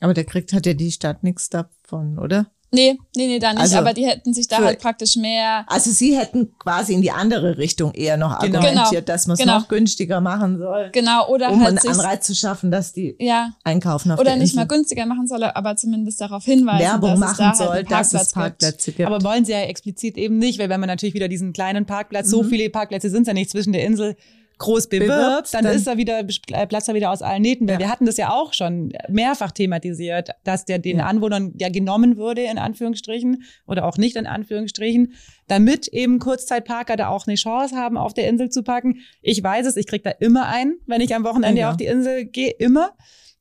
[0.00, 2.50] Aber der kriegt hat ja die Stadt nichts davon, oder?
[2.74, 3.60] Nee, nee, nee, da nicht.
[3.62, 5.64] Also, aber die hätten sich da für- halt praktisch mehr.
[5.68, 8.58] Also sie hätten quasi in die andere Richtung eher noch Genau.
[8.58, 9.14] argumentiert, Genau.
[9.14, 9.58] dass man es Genau.
[9.60, 13.14] noch günstiger machen soll, Genau, oder um halt einen sich, Anreiz zu schaffen, dass die
[13.18, 14.56] ja, einkaufen auf oder der nicht Insel.
[14.56, 17.68] mal günstiger machen soll, aber zumindest darauf hinweisen, Werbung dass machen es da halt soll,
[17.78, 18.34] einen dass es Parkplatz gibt.
[18.34, 19.06] Parkplätze gibt.
[19.08, 22.26] Aber wollen sie ja explizit eben nicht, weil wenn man natürlich wieder diesen kleinen Parkplatz,
[22.26, 22.30] Mhm.
[22.30, 24.16] so viele Parkplätze sind ja nicht zwischen der Insel,
[24.58, 26.22] groß bewirbt, dann, dann- ist er wieder,
[26.68, 27.66] platzt er wieder aus allen Nähten.
[27.66, 27.78] Weil Ja.
[27.80, 31.06] wir hatten das ja auch schon mehrfach thematisiert, dass der den Ja.
[31.06, 35.14] Anwohnern ja genommen würde, in Anführungsstrichen, oder auch nicht in Anführungsstrichen,
[35.48, 39.00] damit eben Kurzzeitparker da auch eine Chance haben, auf der Insel zu parken.
[39.22, 41.70] Ich weiß es, ich krieg da immer ein, wenn ich am Wochenende Ja.
[41.70, 42.92] auf die Insel gehe, immer.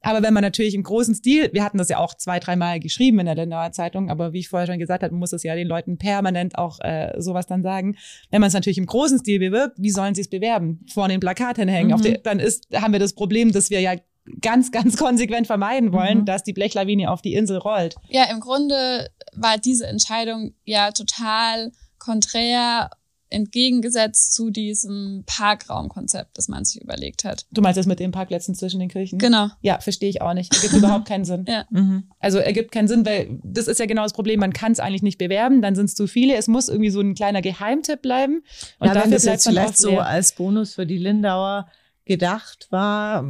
[0.03, 3.19] Aber wenn man natürlich im großen Stil, wir hatten das ja auch zwei, dreimal geschrieben
[3.19, 5.55] in der Lindauer Zeitung, aber wie ich vorher schon gesagt habe, man muss es ja
[5.55, 7.95] den Leuten permanent auch äh, sowas dann sagen.
[8.29, 10.85] Wenn man es natürlich im großen Stil bewirbt, wie sollen sie es bewerben?
[10.93, 11.97] Vorne ein Plakat hinhängen.
[11.97, 12.01] Mhm.
[12.01, 13.95] Der, dann ist, haben wir das Problem, dass wir ja
[14.41, 16.25] ganz, ganz konsequent vermeiden wollen, Mhm.
[16.25, 17.95] dass die Blechlawine auf die Insel rollt.
[18.09, 22.89] Ja, im Grunde war diese Entscheidung ja total konträr
[23.33, 27.45] entgegengesetzt zu diesem Parkraumkonzept, das man sich überlegt hat.
[27.51, 29.19] Du meinst das mit den Parkplätzen zwischen den Kirchen?
[29.19, 29.49] Genau.
[29.61, 30.53] Ja, verstehe ich auch nicht.
[30.53, 31.45] Ergibt überhaupt keinen Sinn.
[31.47, 31.65] Ja.
[31.69, 32.03] Mhm.
[32.19, 34.39] Also ergibt keinen Sinn, weil das ist ja genau das Problem.
[34.39, 36.35] Man kann es eigentlich nicht bewerben, dann sind es zu viele.
[36.35, 38.43] Es muss irgendwie so ein kleiner Geheimtipp bleiben.
[38.79, 41.67] Und ja, dafür wenn das jetzt vielleicht so als Bonus für die Lindauer
[42.05, 43.25] gedacht war,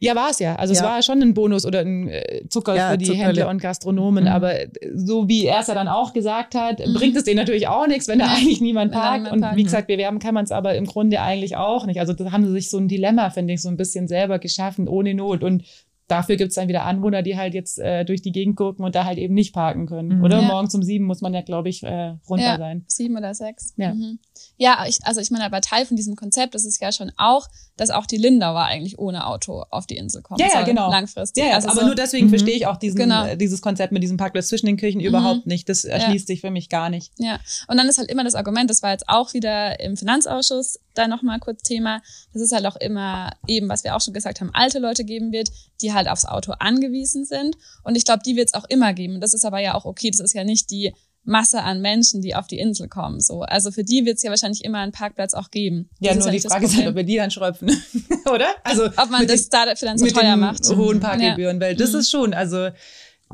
[0.00, 0.54] Ja, war es ja.
[0.56, 0.86] Also es Ja.
[0.86, 3.24] war schon ein Bonus oder ein äh, Zucker Ja, für die Zuckerle.
[3.26, 4.24] Händler und Gastronomen.
[4.24, 4.30] Mhm.
[4.30, 6.94] Aber äh, so wie er es ja dann auch gesagt hat, Mhm.
[6.94, 9.24] bringt es denen natürlich auch nichts, wenn da eigentlich niemand parkt.
[9.32, 12.00] niemand Und wie gesagt, bewerben kann man es aber im Grunde eigentlich auch nicht.
[12.00, 14.88] Also da haben sie sich so ein Dilemma, finde ich, so ein bisschen selber geschaffen,
[14.88, 15.42] ohne Not.
[15.42, 15.64] Und
[16.08, 18.94] dafür gibt es dann wieder Anwohner, die halt jetzt äh, durch die Gegend gucken und
[18.94, 20.18] da halt eben nicht parken können.
[20.18, 20.24] Mhm.
[20.24, 20.48] Oder Ja.
[20.48, 22.58] morgens um sieben muss man ja, glaube ich, äh, runter Ja.
[22.58, 22.84] sein.
[22.88, 23.74] Sieben oder sechs.
[23.76, 23.94] Ja.
[23.94, 24.18] Mhm.
[24.56, 27.46] Ja, ich, also ich meine, aber Teil von diesem Konzept ist es ja schon auch,
[27.76, 30.90] dass auch die Lindauer eigentlich ohne Auto auf die Insel kommen Ja, ja, genau.
[30.90, 31.42] langfristig.
[31.44, 32.30] Ja, ja, also aber so, nur deswegen Mhm.
[32.30, 33.24] verstehe ich auch diesen, Genau.
[33.26, 35.68] äh, dieses Konzept mit diesem Parkplatz zwischen den Kirchen überhaupt nicht.
[35.68, 37.12] Das erschließt sich für mich gar nicht.
[37.18, 40.78] Ja, und dann ist halt immer das Argument, das war jetzt auch wieder im Finanzausschuss
[40.98, 44.40] da nochmal kurz Thema, dass es halt auch immer eben, was wir auch schon gesagt
[44.40, 45.48] haben, alte Leute geben wird,
[45.80, 47.56] die halt aufs Auto angewiesen sind.
[47.84, 49.14] Und ich glaube, die wird es auch immer geben.
[49.14, 50.92] Und das ist aber ja auch okay, das ist ja nicht die
[51.24, 53.20] Masse an Menschen, die auf die Insel kommen.
[53.20, 55.90] So, Also für die wird es ja wahrscheinlich immer einen Parkplatz auch geben.
[56.00, 57.68] Ja, Das ist nur die das Frage ist halt, ob wir die dann schröpfen.
[58.32, 58.46] Oder?
[58.64, 60.64] Also, ob man mit das dann so mit teuer macht.
[60.68, 61.98] hohen Parkgebühren, weil das Mhm.
[61.98, 62.68] ist schon, also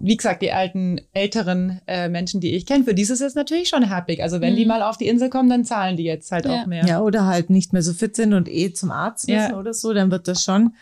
[0.00, 3.36] wie gesagt, die alten, älteren äh, Menschen, die ich kenne, für die ist es jetzt
[3.36, 4.22] natürlich schon happig.
[4.22, 4.68] Also wenn die Mhm.
[4.68, 6.62] mal auf die Insel kommen, dann zahlen die jetzt halt Ja.
[6.62, 6.84] auch mehr.
[6.86, 9.58] ja, oder halt nicht mehr so fit sind und eh zum Arzt müssen Ja.
[9.58, 10.74] oder so, dann wird das schon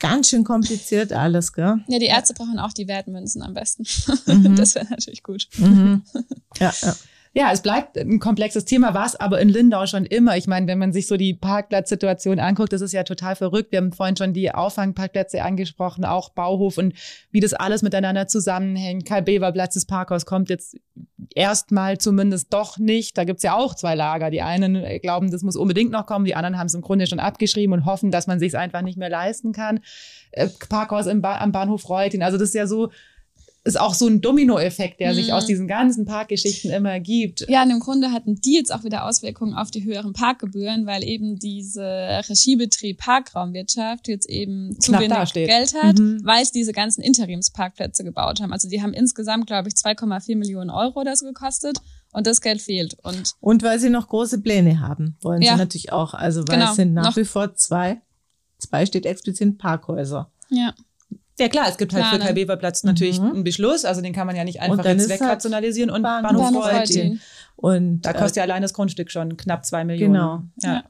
[0.00, 1.80] ganz schön kompliziert alles, gell?
[1.88, 3.84] Ja, die Ärzte brauchen auch die Wertmünzen am besten.
[4.26, 4.56] Mhm.
[4.56, 5.48] Das wäre natürlich gut.
[5.56, 6.02] Mhm.
[6.60, 6.94] Ja, ja.
[7.38, 10.36] Ja, es bleibt ein komplexes Thema, war es aber in Lindau schon immer.
[10.36, 13.70] Ich meine, wenn man sich so die Parkplatzsituation anguckt, das ist ja total verrückt.
[13.70, 16.94] Wir haben vorhin schon die Auffangparkplätze angesprochen, auch Bauhof und
[17.30, 19.06] wie das alles miteinander zusammenhängt.
[19.06, 20.78] Karl-Bever-Platz, das Parkhaus kommt jetzt
[21.32, 23.16] erstmal zumindest doch nicht.
[23.16, 24.30] Da gibt's ja auch zwei Lager.
[24.30, 27.20] Die einen glauben, das muss unbedingt noch kommen, die anderen haben es im Grunde schon
[27.20, 29.78] abgeschrieben und hoffen, dass man sich einfach nicht mehr leisten kann.
[30.32, 32.24] Äh, Parkhaus im ba am Bahnhof Reutin.
[32.24, 32.90] Also das ist ja so,
[33.68, 35.32] ist auch so ein Dominoeffekt, der sich Mhm.
[35.34, 37.46] aus diesen ganzen Parkgeschichten immer ergibt.
[37.48, 41.04] Ja, und im Grunde hatten die jetzt auch wieder Auswirkungen auf die höheren Parkgebühren, weil
[41.04, 41.82] eben diese
[42.28, 45.32] Regiebetrieb Parkraumwirtschaft jetzt eben zu Knapp wenig.
[45.32, 46.20] Geld hat, Mhm.
[46.24, 48.52] weil es diese ganzen Interimsparkplätze gebaut haben.
[48.52, 51.78] Also die haben insgesamt, glaube ich, 2,4 Millionen Euro so gekostet
[52.12, 52.96] und das Geld fehlt.
[53.02, 55.52] Und Und weil sie noch große Pläne haben, wollen Ja.
[55.52, 56.14] sie natürlich auch.
[56.14, 58.00] Also weil Genau, es sind nach noch- wie vor zwei,
[58.58, 60.30] zwei steht explizit Parkhäuser.
[60.50, 60.74] ja,
[61.38, 62.24] Ja klar, es gibt halt für Planen.
[62.24, 63.30] Karl-Bever-Platz natürlich Mhm.
[63.30, 66.42] einen Beschluss, also den kann man ja nicht einfach jetzt halt wegrationalisieren und Bahn- Bahnhof,
[66.44, 67.20] Bahnhof Reutin.
[67.56, 70.12] Und Da äh, kostet ja allein das Grundstück schon knapp zwei Millionen.
[70.14, 70.42] Genau.
[70.62, 70.84] Ja.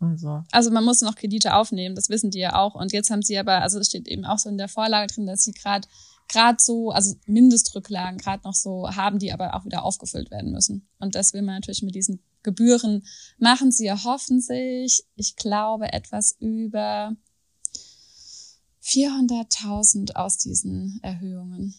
[0.00, 2.74] also Also man muss noch Kredite aufnehmen, das wissen die ja auch.
[2.74, 5.26] Und jetzt haben sie aber, also es steht eben auch so in der Vorlage drin,
[5.26, 5.86] dass sie gerade
[6.28, 10.86] gerade so, also Mindestrücklagen gerade noch so haben, die aber auch wieder aufgefüllt werden müssen.
[11.00, 13.02] Und das will man natürlich mit diesen Gebühren
[13.38, 13.72] machen.
[13.72, 17.12] Sie erhoffen sich, ich glaube, etwas über
[18.90, 21.74] 400.000 aus diesen Erhöhungen.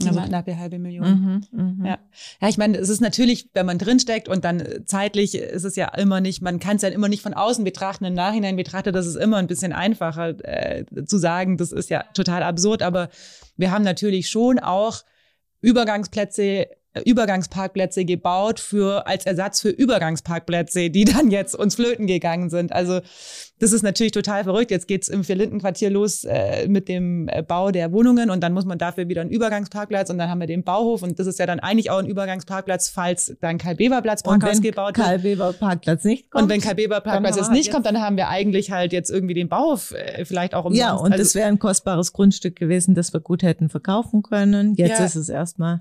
[0.00, 1.44] Die Also man- knapp eine halbe Million.
[1.50, 1.84] mhm, mhm.
[1.84, 1.98] Ja.
[2.40, 5.74] Ja, ich meine, es ist natürlich, wenn man drinsteckt und dann äh, zeitlich ist es
[5.74, 8.94] ja immer nicht, man kann es ja immer nicht von außen betrachten, im Nachhinein betrachtet,
[8.94, 13.08] das ist immer ein bisschen einfacher äh, zu sagen, das ist ja total absurd, aber
[13.56, 15.02] wir haben natürlich schon auch
[15.60, 16.68] Übergangsplätze,
[17.04, 22.72] Übergangsparkplätze gebaut für als Ersatz für Übergangsparkplätze, die dann jetzt uns flöten gegangen sind.
[22.72, 23.00] Also
[23.60, 24.70] das ist natürlich total verrückt.
[24.70, 28.64] Jetzt geht's im Vierlindenquartier los äh, mit dem äh, Bau der Wohnungen und dann muss
[28.64, 31.46] man dafür wieder einen Übergangsparkplatz und dann haben wir den Bauhof und das ist ja
[31.46, 35.06] dann eigentlich auch ein Übergangsparkplatz, falls dann Karl-Bever-Platz Und Parkhaus wenn gebaut wird.
[35.06, 36.44] Karl Weber Parkplatz nicht kommt.
[36.44, 39.10] Und wenn Karl-Bever Parkplatz dann jetzt nicht jetzt- kommt, dann haben wir eigentlich halt jetzt
[39.10, 40.80] irgendwie den Bauhof äh, vielleicht auch umsonst.
[40.80, 44.74] ja, und also, das wäre ein kostbares Grundstück gewesen, das wir gut hätten verkaufen können.
[44.76, 45.04] Jetzt Ja.
[45.04, 45.80] ist es erstmal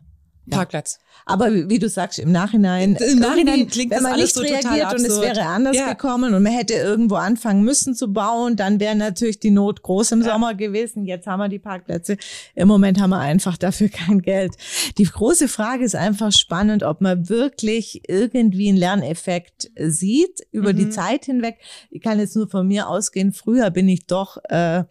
[0.50, 1.00] Parkplatz.
[1.26, 4.36] Aber wie, wie du sagst, im Nachhinein, Im Nachhinein klingt wenn das man alles nicht
[4.36, 5.90] so reagiert und es wäre anders Ja.
[5.90, 10.12] gekommen und man hätte irgendwo anfangen müssen zu bauen, dann wäre natürlich die Not groß
[10.14, 11.06] im Sommer gewesen.
[11.06, 12.18] Jetzt haben wir die Parkplätze.
[12.56, 14.56] Im Moment haben wir einfach dafür kein Geld.
[14.98, 20.86] Die große Frage ist einfach spannend, ob man wirklich irgendwie einen Lerneffekt sieht über die
[20.86, 20.92] Mhm.
[20.92, 21.58] Zeit hinweg.
[21.90, 23.34] Ich kann jetzt nur von mir ausgehen.
[23.34, 24.84] Früher bin ich doch äh,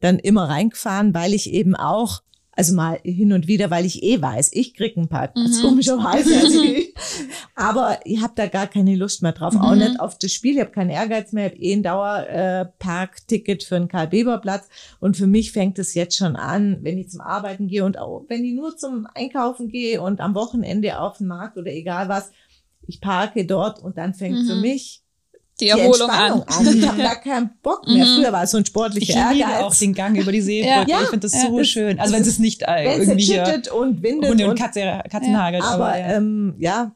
[0.00, 2.22] dann immer reingefahren, weil ich eben auch
[2.54, 5.62] also mal hin und wieder, weil ich eh weiß, ich krieg einen Parkplatz, Mhm.
[5.62, 6.34] komischerweise.
[6.42, 6.94] Also ich,
[7.54, 9.78] aber ich habe da gar keine Lust mehr drauf, auch Mhm.
[9.78, 10.54] nicht auf das Spiel.
[10.54, 14.68] Ich habe keinen Ehrgeiz mehr, ich habe eh ein Dauerparkticket für einen Karl-Beber-Platz.
[15.00, 18.24] Und für mich fängt es jetzt schon an, wenn ich zum Arbeiten gehe und auch
[18.28, 22.30] wenn ich nur zum Einkaufen gehe und am Wochenende auf den Markt oder egal was,
[22.86, 24.46] ich parke dort und dann fängt Mhm.
[24.46, 25.01] für mich
[25.62, 26.66] Die die Erholung Entspannung an.
[26.68, 26.78] an.
[26.78, 28.04] Ich habe gar keinen Bock mehr.
[28.06, 28.16] Mhm.
[28.16, 29.62] Früher war es so ein Ich sportlicher liebe Ehrgeiz.
[29.64, 30.90] auch den Gang über die Seebrücke.
[30.90, 31.00] Ja.
[31.02, 31.98] ich finde das Ja, so das- schön.
[32.00, 35.62] Also wenn es nicht äh, irgendwie schüttet und windet Hunde und und Katze, Katzen hagelt.
[35.62, 36.16] aber Aber, ja.
[36.16, 36.92] ähm, ja,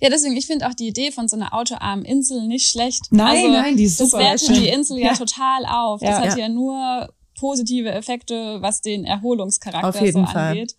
[0.00, 3.06] Ja, deswegen, ich finde auch die Idee von so einer autoarmen Insel nicht schlecht.
[3.10, 4.22] Nein, also, nein, die ist Das super.
[4.24, 5.14] wertet die Insel ja, Ja.
[5.14, 6.00] total auf.
[6.00, 6.16] Das Ja.
[6.18, 6.44] hat Ja.
[6.44, 10.36] ja nur positive Effekte, was den Erholungscharakter so Fall.
[10.50, 10.74] angeht.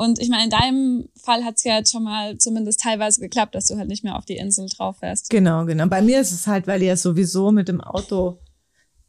[0.00, 3.66] Und ich meine, in deinem Fall hat es ja schon mal zumindest teilweise geklappt, dass
[3.66, 5.28] du halt nicht mehr auf die Insel drauf fährst.
[5.28, 5.88] genau, genau.
[5.88, 8.38] Bei mir ist es halt, weil ich ja sowieso mit dem Auto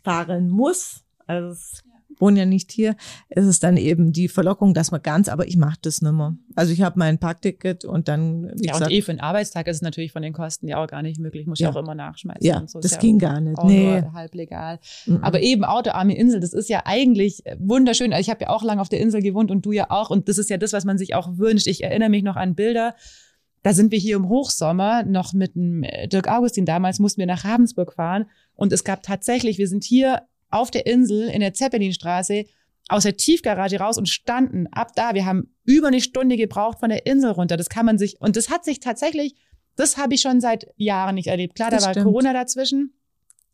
[0.03, 0.99] fahren muss.
[1.27, 1.90] Also ich
[2.21, 2.95] wohne ja nicht hier.
[3.29, 6.35] Ist es dann eben die Verlockung, dass man ganz, aber ich mache das nicht mehr.
[6.55, 9.77] Also ich habe mein Parkticket und dann, ja, und gesagt, eh für einen Arbeitstag ist
[9.77, 11.47] es natürlich von den Kosten ja auch gar nicht möglich.
[11.47, 11.75] Muss ja Ja.
[11.75, 12.45] auch immer nachschmeißen.
[12.45, 12.79] ja, und so.
[12.79, 13.57] das Ist ja ging gar nicht.
[13.57, 14.03] auch Nee.
[14.13, 14.79] halb legal.
[15.05, 15.17] Mhm.
[15.23, 18.13] Aber eben autoarme Insel, das ist ja eigentlich wunderschön.
[18.13, 20.09] Also ich habe ja auch lange auf der Insel gewohnt und du ja auch.
[20.11, 21.67] Und das ist ja das, was man sich auch wünscht.
[21.67, 22.95] Ich erinnere mich noch an Bilder.
[23.63, 26.65] Da sind wir hier im Hochsommer noch mit dem äh, Dirk Augustin.
[26.65, 28.25] Damals mussten wir nach Ravensburg fahren.
[28.55, 32.45] Und es gab tatsächlich, wir sind hier auf der Insel in der Zeppelinstraße
[32.89, 35.13] aus der Tiefgarage raus und standen ab da.
[35.13, 37.55] Wir haben über eine Stunde gebraucht von der Insel runter.
[37.57, 39.35] Das kann man sich, und das hat sich tatsächlich,
[39.77, 41.55] das habe ich schon seit Jahren nicht erlebt.
[41.55, 42.05] Klar, Das da war stimmt.
[42.07, 42.93] Corona dazwischen.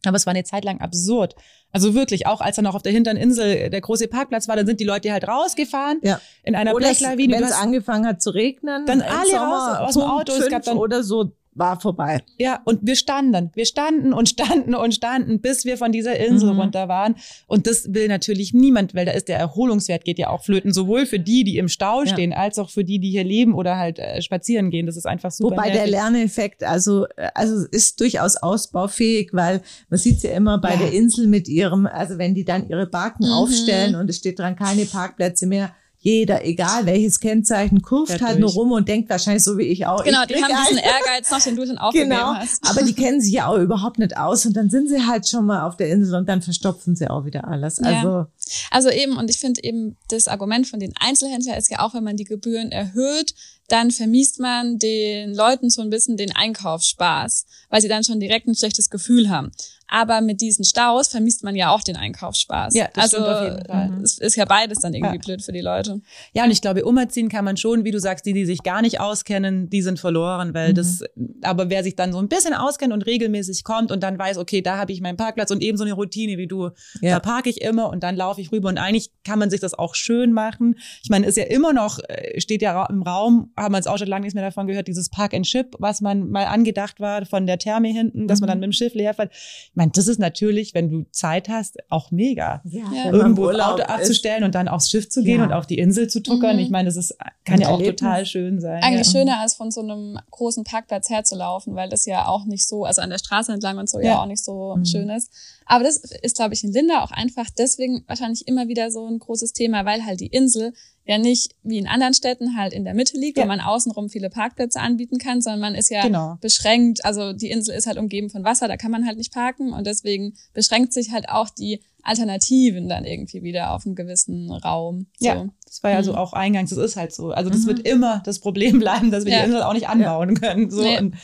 [0.06, 1.36] Aber es war eine Zeit lang absurd.
[1.72, 4.66] Also wirklich, auch als dann noch auf der hinteren Insel der große Parkplatz war, dann
[4.66, 6.22] sind die Leute halt rausgefahren Ja.
[6.44, 7.34] in einer Blechlawine.
[7.36, 10.32] wenn es angefangen hat zu regnen, Dann alle Sommer, raus aus dem Auto.
[10.34, 12.22] Es gab dann- oder so, war vorbei.
[12.38, 13.52] Ja, und wir standen.
[13.56, 16.60] Wir standen und standen und standen, bis wir von dieser Insel Mhm.
[16.60, 17.15] runter waren.
[17.48, 21.06] Und das will natürlich niemand, weil da ist der Erholungswert geht ja auch flöten, sowohl
[21.06, 22.08] für die, die im Stau Ja.
[22.13, 24.86] stehen, als auch für die, die hier leben oder halt äh, spazieren gehen.
[24.86, 25.52] Das ist einfach super.
[25.56, 25.91] Wobei der nervig.
[25.91, 30.78] Lerneffekt also äh, also ist durchaus ausbaufähig, weil man sieht ja immer bei Ja.
[30.78, 33.32] der Insel mit ihrem, also wenn die dann ihre Barken Mhm.
[33.34, 35.72] aufstellen und es steht dran keine Parkplätze mehr,
[36.08, 39.86] jeder, egal welches Kennzeichen, kurft Fährt halt nur rum und denkt wahrscheinlich so wie ich
[39.86, 40.04] auch.
[40.06, 40.78] Genau, ich die haben diesen.
[40.84, 42.65] Ehrgeiz noch, den du dann aufgegeben Genau, hast.
[42.70, 45.46] aber die kennen sich ja auch überhaupt nicht aus und dann sind sie halt schon
[45.46, 47.82] mal auf der Insel und dann verstopfen sie auch wieder alles.
[47.84, 48.28] Ja.
[48.72, 52.04] Also eben, und ich finde eben, das Argument von den Einzelhändlern ist ja auch, wenn
[52.04, 53.34] man die Gebühren erhöht,
[53.70, 56.34] dann vermiest man den Leuten so ein bisschen den
[56.78, 59.52] Einkaufsspaß, weil sie dann schon direkt ein schlechtes Gefühl haben.
[59.90, 62.74] Aber mit diesen Staus vermisst man ja auch den Einkaufsspaß.
[62.76, 64.02] Ja, das also stimmt auf jeden Fall.
[64.04, 65.22] es ist ja beides dann irgendwie Ja.
[65.24, 66.02] blöd für die Leute.
[66.34, 68.82] Ja, und ich glaube, umerziehen kann man schon, wie du sagst, die, die sich gar
[68.82, 70.76] nicht auskennen, die sind verloren, weil Mhm.
[70.76, 71.04] das,
[71.42, 74.62] aber wer sich dann so ein bisschen auskennt und regelmäßig kommt und dann weiß, okay,
[74.62, 76.70] da habe ich meinen Parkplatz und eben so eine Routine wie du,
[77.02, 77.12] Ja.
[77.16, 79.73] da parke ich immer und dann laufe ich rüber und eigentlich kann man sich das
[79.73, 80.76] auch schön machen.
[81.04, 83.97] Ich meine, ist ja immer noch, äh, steht ja im Raum, haben wir jetzt auch
[83.97, 87.26] schon lange nichts mehr davon gehört, dieses Park and Ship, was man mal angedacht war
[87.26, 88.52] von der Therme hinten, dass man Mhm.
[88.52, 89.32] dann mit dem Schiff leer fährt.
[89.34, 93.73] Ich meine, das ist natürlich, wenn du Zeit hast, auch mega ja, man irgendwo Urlaub
[93.73, 95.45] Auto ist, abzustellen und dann aufs Schiff zu gehen Ja.
[95.45, 96.56] und auf die Insel zu tuckern.
[96.56, 96.62] Mhm.
[96.62, 98.82] Ich meine, das ist, kann Ein ja auch total schön sein.
[98.84, 99.19] Eigentlich ja.
[99.19, 103.02] schöner als von so einem großen Parkplatz herzulaufen, weil das ja auch nicht so, also
[103.02, 104.21] an der Straße entlang und so ja, Ja.
[104.21, 104.86] auch nicht so Mhm.
[104.86, 105.32] schön ist.
[105.68, 109.20] Aber das ist, glaube ich, in Linda auch einfach deswegen wahrscheinlich immer wieder so ein
[109.20, 110.74] großes Thema, weil halt die Insel
[111.06, 113.44] ja nicht wie in anderen Städten halt in der Mitte liegt, Ja.
[113.44, 116.38] wo man außenrum viele Parkplätze anbieten kann, sondern man ist ja Genau.
[116.42, 117.06] beschränkt.
[117.06, 119.88] Also die Insel ist halt umgeben von Wasser, da kann man halt nicht parken und
[119.88, 125.08] deswegen beschränkt sich halt auch die Alternativen dann irgendwie wieder auf einen gewissen Raum.
[125.20, 125.26] So.
[125.28, 126.18] Ja, das war ja so Mhm.
[126.18, 127.32] auch eingangs, das ist halt so.
[127.32, 127.68] Also das Mhm.
[127.68, 129.40] wird immer das Problem bleiben, dass wir Ja.
[129.40, 130.70] die Insel auch nicht anbauen können.
[130.72, 130.82] So.
[130.82, 130.98] Nee.
[130.98, 131.16] Und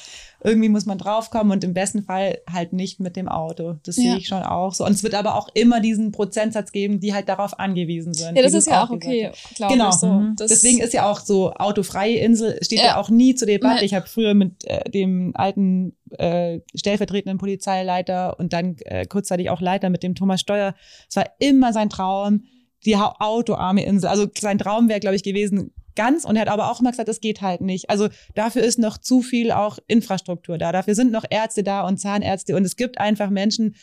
[0.44, 3.76] irgendwie muss man draufkommen und im besten Fall halt nicht mit dem Auto.
[3.84, 4.04] Das Ja.
[4.04, 4.86] sehe ich schon auch so.
[4.86, 8.36] Und es wird aber auch immer diesen Prozentsatz geben, die halt darauf angewiesen sind.
[8.36, 9.90] Ja, das ist ja auch okay, glaube Genau.
[9.90, 9.96] ich.
[9.96, 10.08] So.
[10.08, 10.36] Mhm.
[10.40, 12.98] Deswegen ist ja auch so autofreie Insel steht ja, Ja.
[12.98, 13.80] auch nie zur Debatte.
[13.80, 13.86] Nee.
[13.86, 19.62] Ich habe früher mit äh, dem alten äh, stellvertretenden Polizeileiter und dann äh, kurzzeitig auch
[19.62, 20.76] Leiter mit dem Thomas Steuer.
[21.10, 22.44] Es war immer sein Traum,
[22.86, 24.10] die autoarme Insel.
[24.10, 26.26] Also sein Traum wäre, glaube ich, gewesen ganz.
[26.26, 27.90] Und er hat aber auch immer gesagt, das geht halt nicht.
[27.90, 30.72] Also dafür ist noch zu viel auch Infrastruktur da.
[30.72, 32.56] Dafür sind noch Ärzte da und Zahnärzte.
[32.56, 33.76] Und es gibt einfach Menschen,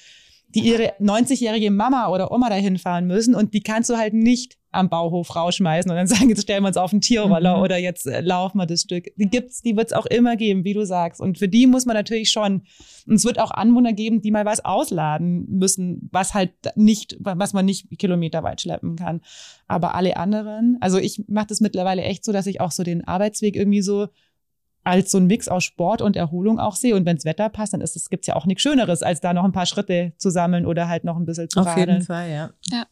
[0.55, 4.60] die ihre 90-jährige Mama oder Oma dahin fahren müssen und die kannst du halt nicht
[4.73, 7.63] am Bauhof rausschmeißen und dann sagen, jetzt stellen wir uns auf den Tierroller mhm.
[7.63, 9.07] oder jetzt äh, laufen wir das Stück.
[9.17, 11.21] Die gibt's, die wird's auch immer geben, wie du sagst.
[11.21, 12.63] Und für die muss man natürlich schon,
[13.07, 17.53] und es wird auch Anwohner geben, die mal was ausladen müssen, was halt nicht, was
[17.53, 19.21] man nicht kilometerweit schleppen kann.
[19.67, 23.07] Aber alle anderen, also ich mache das mittlerweile echt so, dass ich auch so den
[23.07, 24.09] Arbeitsweg irgendwie so
[24.83, 26.95] als so ein Mix aus Sport und Erholung auch sehe.
[26.95, 29.45] Und wenns Wetter passt, dann ist es, gibt's ja auch nichts Schöneres, als da noch
[29.45, 31.89] ein paar Schritte zu sammeln oder halt noch ein bisschen zu Auf radeln.
[31.89, 32.51] jeden Fall, ja.
[32.71, 32.87] Ja.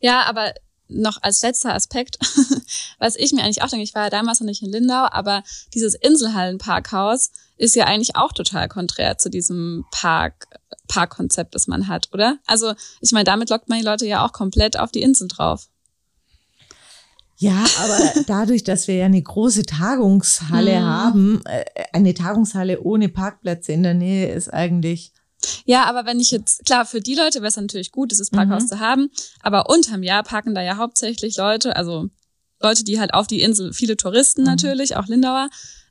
[0.00, 0.52] Ja, aber
[0.90, 2.18] noch als letzter Aspekt,
[2.98, 5.42] was ich mir eigentlich auch denke, ich war ja damals noch nicht in Lindau, aber
[5.74, 10.46] dieses Inselhallenparkhaus ist ja eigentlich auch total konträr zu diesem Park,
[10.88, 12.38] Parkkonzept, das man hat, oder?
[12.46, 15.68] Also, ich meine, damit lockt man die Leute ja auch komplett auf die Insel drauf.
[17.36, 20.84] Ja, aber dadurch, dass wir ja eine große Tagungshalle Mhm.
[20.84, 25.12] haben, äh, eine Tagungshalle ohne Parkplätze in der Nähe ist eigentlich
[25.64, 28.64] Ja, aber wenn ich jetzt, klar, für die Leute wäre es natürlich gut, dieses Parkhaus
[28.64, 28.68] Mhm.
[28.68, 29.10] zu haben,
[29.42, 32.08] aber unterm Jahr parken da ja hauptsächlich Leute, also
[32.62, 34.46] Leute, die halt auf die Insel, viele Touristen Mhm.
[34.48, 35.48] natürlich, auch Lindauer,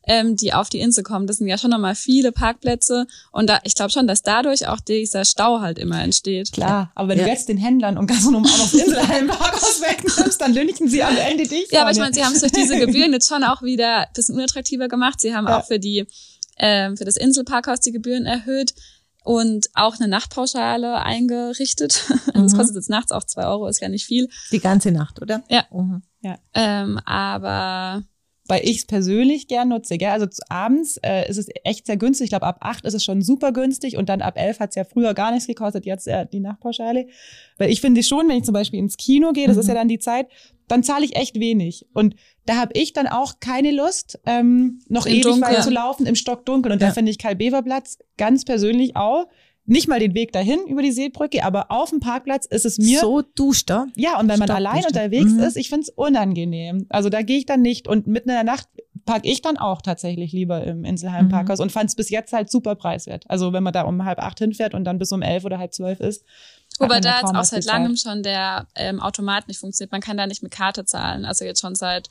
[0.08, 1.28] ähm, die auf die Insel kommen.
[1.28, 4.80] Das sind ja schon nochmal viele Parkplätze und da, ich glaube schon, dass dadurch auch
[4.80, 6.52] dieser Stau halt immer entsteht.
[6.52, 7.26] Klar, aber wenn Ja.
[7.26, 11.18] du jetzt den Händlern und Gastronomen auch noch das Inselhallenparkhaus wegnimmst, dann lünchen sie am
[11.18, 11.70] Ende dich.
[11.72, 14.14] Ja, aber ich meine, sie haben es durch diese Gebühren jetzt schon auch wieder ein
[14.14, 15.20] bisschen unattraktiver gemacht.
[15.22, 15.60] Sie haben Ja.
[15.60, 16.06] auch für die
[16.62, 18.74] ähm, für das Inselparkhaus die Gebühren erhöht
[19.24, 22.06] und auch eine Nachtpauschale eingerichtet.
[22.34, 22.58] Also es Mhm.
[22.58, 24.30] kostet jetzt nachts auch zwei Euro, ist ja nicht viel.
[24.52, 25.44] die ganze Nacht, oder?
[25.50, 25.66] Ja.
[25.72, 26.02] Mhm.
[26.54, 28.04] Ähm, aber
[28.48, 29.98] weil ich es persönlich gern nutze.
[30.00, 30.10] Gell?
[30.10, 32.26] Also abends äh, ist es echt sehr günstig.
[32.26, 34.76] Ich glaube, ab acht ist es schon super günstig und dann ab elf hat es
[34.76, 37.08] ja früher gar nichts gekostet, jetzt äh, die Nachtpauschale.
[37.60, 39.70] Weil ich finde schon, wenn ich zum Beispiel ins Kino gehe, das ist Mhm.
[39.70, 40.28] ja dann die Zeit,
[40.68, 41.86] dann zahle ich echt wenig.
[41.94, 42.16] Und
[42.50, 45.56] da habe ich dann auch keine Lust, ähm, noch Im ewig Dunkeln.
[45.56, 46.72] weit zu laufen im Stockdunkel.
[46.72, 46.94] Und da Ja.
[46.94, 49.28] finde ich Karl-Bever-Platz ganz persönlich auch
[49.66, 53.00] nicht mal den Weg dahin über die Seebrücke, aber auf dem Parkplatz ist es mir
[53.02, 53.86] so duscht er.
[53.96, 55.40] ja, und wenn man Stopp, allein unterwegs Mhm.
[55.42, 56.88] ist, ich find's unangenehm.
[56.90, 57.88] Also da gehe ich dann nicht.
[57.88, 58.68] Und mitten in der Nacht
[59.06, 61.30] park ich dann auch tatsächlich lieber im Inselheim Mhm.
[61.30, 63.26] Parkhaus und fand's bis jetzt halt super preiswert.
[63.30, 65.72] Also wenn man da um halb acht hinfährt und dann bis um elf oder halb
[65.74, 66.26] zwölf ist.
[66.80, 69.92] wobei da jetzt auch seit langem schon der ähm, Automat nicht funktioniert.
[69.92, 71.26] Man kann da nicht mit Karte zahlen.
[71.26, 72.10] Also jetzt schon seit,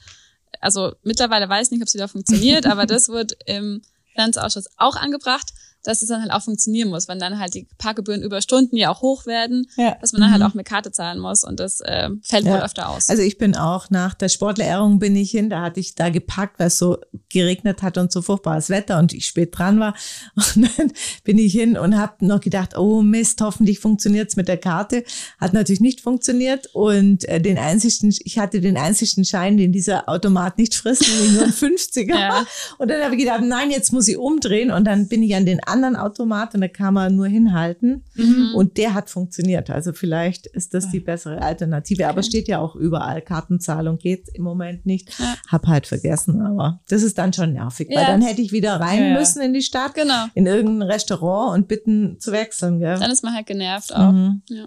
[0.61, 3.83] also mittlerweile weiß ich nicht, ob sie da funktioniert, aber das wird im
[4.13, 5.53] Finanzausschuss auch angebracht,
[5.89, 8.91] dass es dann halt auch funktionieren muss, wenn dann halt die Parkgebühren über Stunden ja
[8.91, 9.97] auch hoch werden, Ja.
[10.01, 10.49] dass man dann halt Mhm.
[10.49, 12.53] auch mit Karte zahlen muss und das äh, fällt Ja.
[12.53, 13.09] wohl öfter aus.
[13.09, 16.59] Also ich bin auch nach der Sportlerehrung bin ich hin, da hatte ich da gepackt,
[16.61, 16.99] weil es so
[17.31, 19.95] geregnet hat und so furchtbares Wetter und ich spät dran war.
[20.55, 20.93] Und dann
[21.25, 25.05] bin ich hin und habe noch gedacht, oh Mist, hoffentlich funktioniert's mit der Karte.
[25.41, 30.09] Hat natürlich nicht funktioniert und äh, den einzigen, ich hatte den einzigen Schein, den dieser
[30.09, 32.15] Automat nicht frisst, nämlich nur ein 50er.
[32.19, 32.47] Ja.
[32.79, 35.47] Und dann habe ich gedacht, nein, jetzt muss ich umdrehen und dann bin ich an
[35.47, 38.05] den anderen Automat und da kann man nur hinhalten.
[38.15, 38.53] Mhm.
[38.55, 39.71] Und der hat funktioniert.
[39.71, 42.09] Also vielleicht ist das die bessere Alternative.
[42.09, 43.23] Aber steht ja auch überall.
[43.23, 45.19] Kartenzahlung geht im Moment nicht.
[45.19, 45.35] Ja.
[45.49, 46.41] Hab halt vergessen.
[46.43, 48.07] Aber das ist dann schon nervig, weil Ja.
[48.09, 49.19] dann hätte ich wieder rein Ja, ja.
[49.19, 50.27] müssen in die Stadt, Genau.
[50.35, 52.79] in irgendein Restaurant und bitten zu wechseln.
[52.81, 52.99] Gell?
[52.99, 54.13] Dann ist man halt genervt auch.
[54.13, 54.43] Mhm.
[54.49, 54.67] Ja,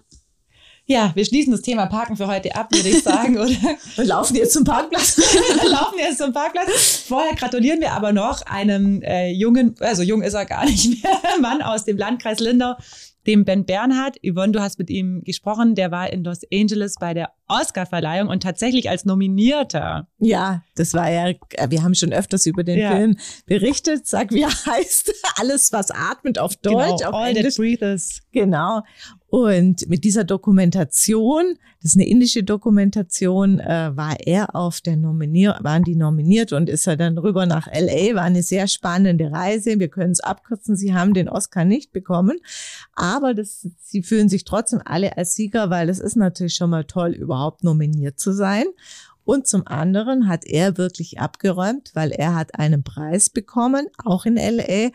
[0.88, 3.50] wir schließen das Thema Parken für heute ab, würde ich sagen, oder?
[3.98, 5.18] Und laufen jetzt zum Parkplatz.
[5.62, 7.04] Wir laufen jetzt zum Parkplatz.
[7.08, 11.14] Vorher gratulieren wir aber noch einem äh, jungen, also jung ist er gar nicht mehr,
[11.42, 12.76] Mann aus dem Landkreis Lindau,
[13.28, 14.18] dem Ben Bernhard.
[14.24, 15.76] Yvonne, du hast mit ihm gesprochen.
[15.76, 20.08] Der war in Los Angeles bei der Oscar-Verleihung und tatsächlich als Nominierter.
[20.18, 22.92] Ja, das war ja, äh, wir haben schon öfters über den Ja.
[22.96, 24.08] Film berichtet.
[24.08, 25.14] Sag, wie er heißt.
[25.38, 27.56] Alles, was atmet auf Deutsch, genau, auf All Englisch.
[27.56, 28.22] That Breathes.
[28.32, 28.82] Genau.
[29.32, 35.58] Und mit dieser Dokumentation, das ist eine indische Dokumentation, äh, war er auf der Nominier,
[35.62, 38.14] waren die nominiert und ist er dann rüber nach LA.
[38.14, 39.80] War eine sehr spannende Reise.
[39.80, 40.76] Wir können es abkürzen.
[40.76, 42.40] Sie haben den Oscar nicht bekommen,
[42.94, 46.84] aber das, sie fühlen sich trotzdem alle als Sieger, weil es ist natürlich schon mal
[46.84, 48.66] toll, überhaupt nominiert zu sein.
[49.24, 54.36] Und zum anderen hat er wirklich abgeräumt, weil er hat einen Preis bekommen, auch in
[54.36, 54.90] LA,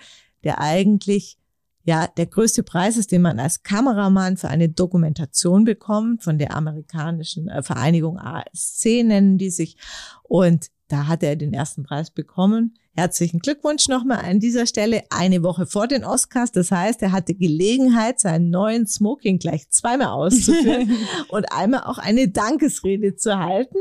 [0.44, 1.38] der eigentlich
[1.86, 6.54] ja der größte Preis ist, den man als Kameramann für eine Dokumentation bekommt von der
[6.54, 9.76] amerikanischen äh, Vereinigung ASC nennen die sich.
[10.22, 12.74] Und da hat er den ersten Preis bekommen.
[12.94, 15.02] Herzlichen Glückwunsch nochmal an dieser Stelle.
[15.10, 16.52] Eine Woche vor den Oscars.
[16.52, 20.96] Das heißt, er hatte Gelegenheit, seinen neuen Smoking gleich zweimal auszuführen
[21.28, 23.78] und einmal auch eine Dankesrede zu halten,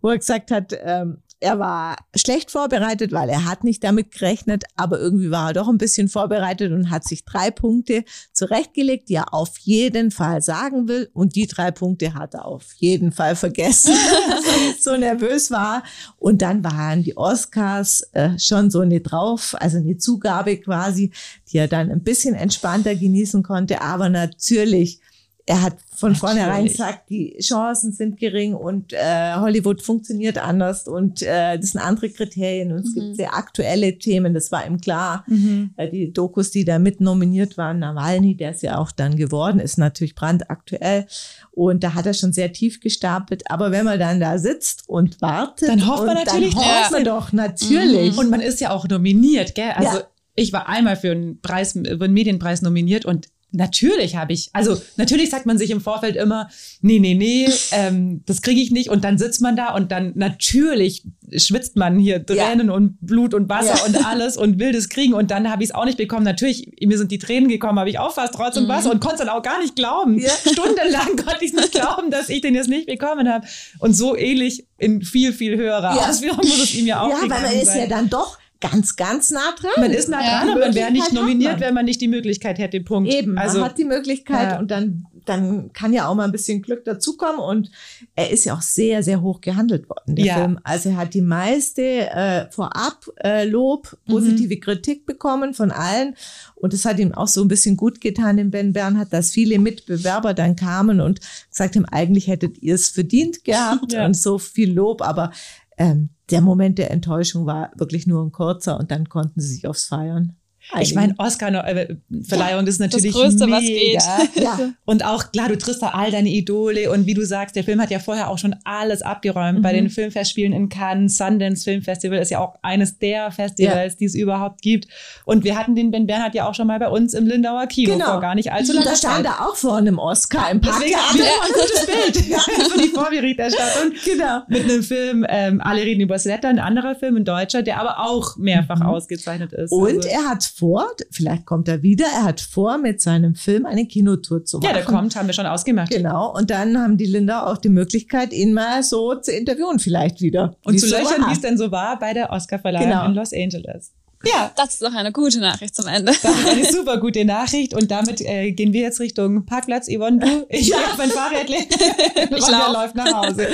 [0.00, 4.64] wo er gesagt hat, ähm, er war schlecht vorbereitet, weil er hat nicht damit gerechnet,
[4.76, 9.14] aber irgendwie war er doch ein bisschen vorbereitet und hat sich drei Punkte zurechtgelegt, die
[9.14, 11.10] er auf jeden Fall sagen will.
[11.12, 13.94] Und die drei Punkte hat er auf jeden Fall vergessen,
[14.80, 15.84] so nervös war.
[16.16, 21.12] Und dann waren die Oscars äh, schon so eine drauf, also eine Zugabe quasi,
[21.52, 23.80] die er dann ein bisschen entspannter genießen konnte.
[23.80, 25.00] Aber natürlich
[25.48, 26.18] er hat von Natürlich.
[26.20, 31.80] vornherein gesagt, die Chancen sind gering und äh, Hollywood funktioniert anders und äh, das sind
[31.80, 33.00] andere Kriterien und es Mhm.
[33.00, 35.24] gibt sehr aktuelle Themen, das war ihm klar.
[35.26, 35.70] Mhm.
[35.78, 39.58] Äh, die Dokus, die da mit nominiert waren, Nawalny, der es ja auch dann geworden
[39.58, 41.06] ist, natürlich brandaktuell
[41.52, 45.20] und da hat er schon sehr tief gestapelt, aber wenn man dann da sitzt und
[45.22, 48.16] wartet, Dann hofft man natürlich dann hofft man doch natürlich.
[48.18, 49.70] Und man ist ja auch nominiert, gell?
[49.74, 50.04] Also Ja.
[50.34, 54.80] ich war einmal für einen Preis, für einen Medienpreis nominiert und Natürlich habe ich, also
[54.96, 56.50] natürlich sagt man sich im Vorfeld immer,
[56.82, 58.90] nee, nee, nee, ähm, das kriege ich nicht.
[58.90, 61.02] Und dann sitzt man da und dann natürlich
[61.34, 63.84] schwitzt man hier Tränen und Blut und Wasser Ja.
[63.86, 65.14] und alles und will das kriegen.
[65.14, 66.24] Und dann habe ich es auch nicht bekommen.
[66.24, 68.68] Natürlich, mir sind die Tränen gekommen, habe ich auch fast trotzdem Mhm.
[68.68, 70.18] Wasser und konnte es dann auch gar nicht glauben.
[70.18, 70.28] Ja.
[70.52, 73.46] Stundenlang konnte ich es nicht glauben, dass ich den jetzt nicht bekommen habe.
[73.78, 76.08] Und so ähnlich in viel, viel höherer Ja.
[76.10, 77.80] Ausführung muss es ihm ja auch ja, weil man ist sein.
[77.80, 79.70] ja dann doch ganz, ganz nah dran.
[79.78, 80.40] Man ist nah Ja.
[80.44, 82.80] dran und man wäre nicht nominiert, wenn man nicht die Möglichkeit hätte.
[82.80, 83.12] Punkt.
[83.12, 84.58] Eben, also man hat die Möglichkeit Ja.
[84.58, 87.70] und dann, dann kann ja auch mal ein bisschen Glück dazukommen und
[88.16, 90.34] er ist ja auch sehr, sehr hoch gehandelt worden, der Ja.
[90.34, 90.58] Film.
[90.64, 96.16] Also er hat die meiste äh, vorab äh, Lob, positive Kritik bekommen von allen
[96.56, 99.58] und es hat ihm auch so ein bisschen gut getan, dem Ben Bernhard, dass viele
[99.60, 104.04] Mitbewerber dann kamen und gesagt haben, eigentlich hättet ihr es verdient gehabt Ja.
[104.06, 105.30] und so viel Lob, aber
[105.76, 109.66] ähm, der Moment der Enttäuschung war wirklich nur ein kurzer und dann konnten sie sich
[109.66, 110.37] aufs Feiern.
[110.80, 113.56] Ich meine, Oscar-Verleihung ist natürlich Größte, mega.
[113.56, 114.42] was geht.
[114.42, 114.58] Ja.
[114.84, 117.80] Und auch, klar, du triffst da all deine Idole und wie du sagst, der Film
[117.80, 119.62] hat ja vorher auch schon alles abgeräumt.
[119.62, 124.04] Bei den Filmfestspielen in Cannes, Sundance Film Festival ist ja auch eines der Festivals, die
[124.04, 124.88] es überhaupt gibt.
[125.24, 127.92] Und wir hatten den Ben Bernhard ja auch schon mal bei uns im Lindauer Kino
[127.94, 128.06] Genau.
[128.12, 129.26] vor gar nicht allzu langer Da stand Zeit.
[129.26, 130.76] er auch vor einem Oscar im Park.
[130.80, 132.16] Deswegen haben wir ein gutes Bild
[132.72, 133.92] für die Vorberichterstattung.
[134.04, 134.42] Genau.
[134.48, 138.00] Mit einem Film, ähm, Alle reden über Slater, ein anderer Film, ein deutscher, der aber
[138.00, 139.72] auch mehrfach ausgezeichnet ist.
[139.72, 143.64] Und Also- er hat vor, vielleicht kommt er wieder, er hat vor, mit seinem Film
[143.66, 144.66] eine Kinotour zu machen.
[144.66, 145.90] ja, der kommt, haben wir schon ausgemacht.
[145.90, 146.34] Genau.
[146.36, 150.56] Und dann haben die Linda auch die Möglichkeit, ihn mal so zu interviewen, vielleicht wieder.
[150.64, 153.06] Und Wie zu so löchern, wie es denn so war bei der Oscarverleihung Genau.
[153.06, 153.92] in Los Angeles.
[154.24, 156.12] Ja, Das ist doch eine gute Nachricht zum Ende.
[156.22, 159.86] das ist eine super gute Nachricht und damit äh, gehen wir jetzt Richtung Parkplatz.
[159.88, 160.76] Yvonne, du, ich ja.
[160.96, 162.72] mein Fahrrad ich lauf.
[162.72, 163.46] läuft nach Hause.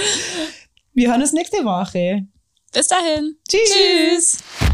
[0.94, 2.26] Wir hören uns nächste Woche.
[2.72, 3.36] Bis dahin.
[3.46, 3.60] Tschüss.
[3.74, 4.73] Tschüss.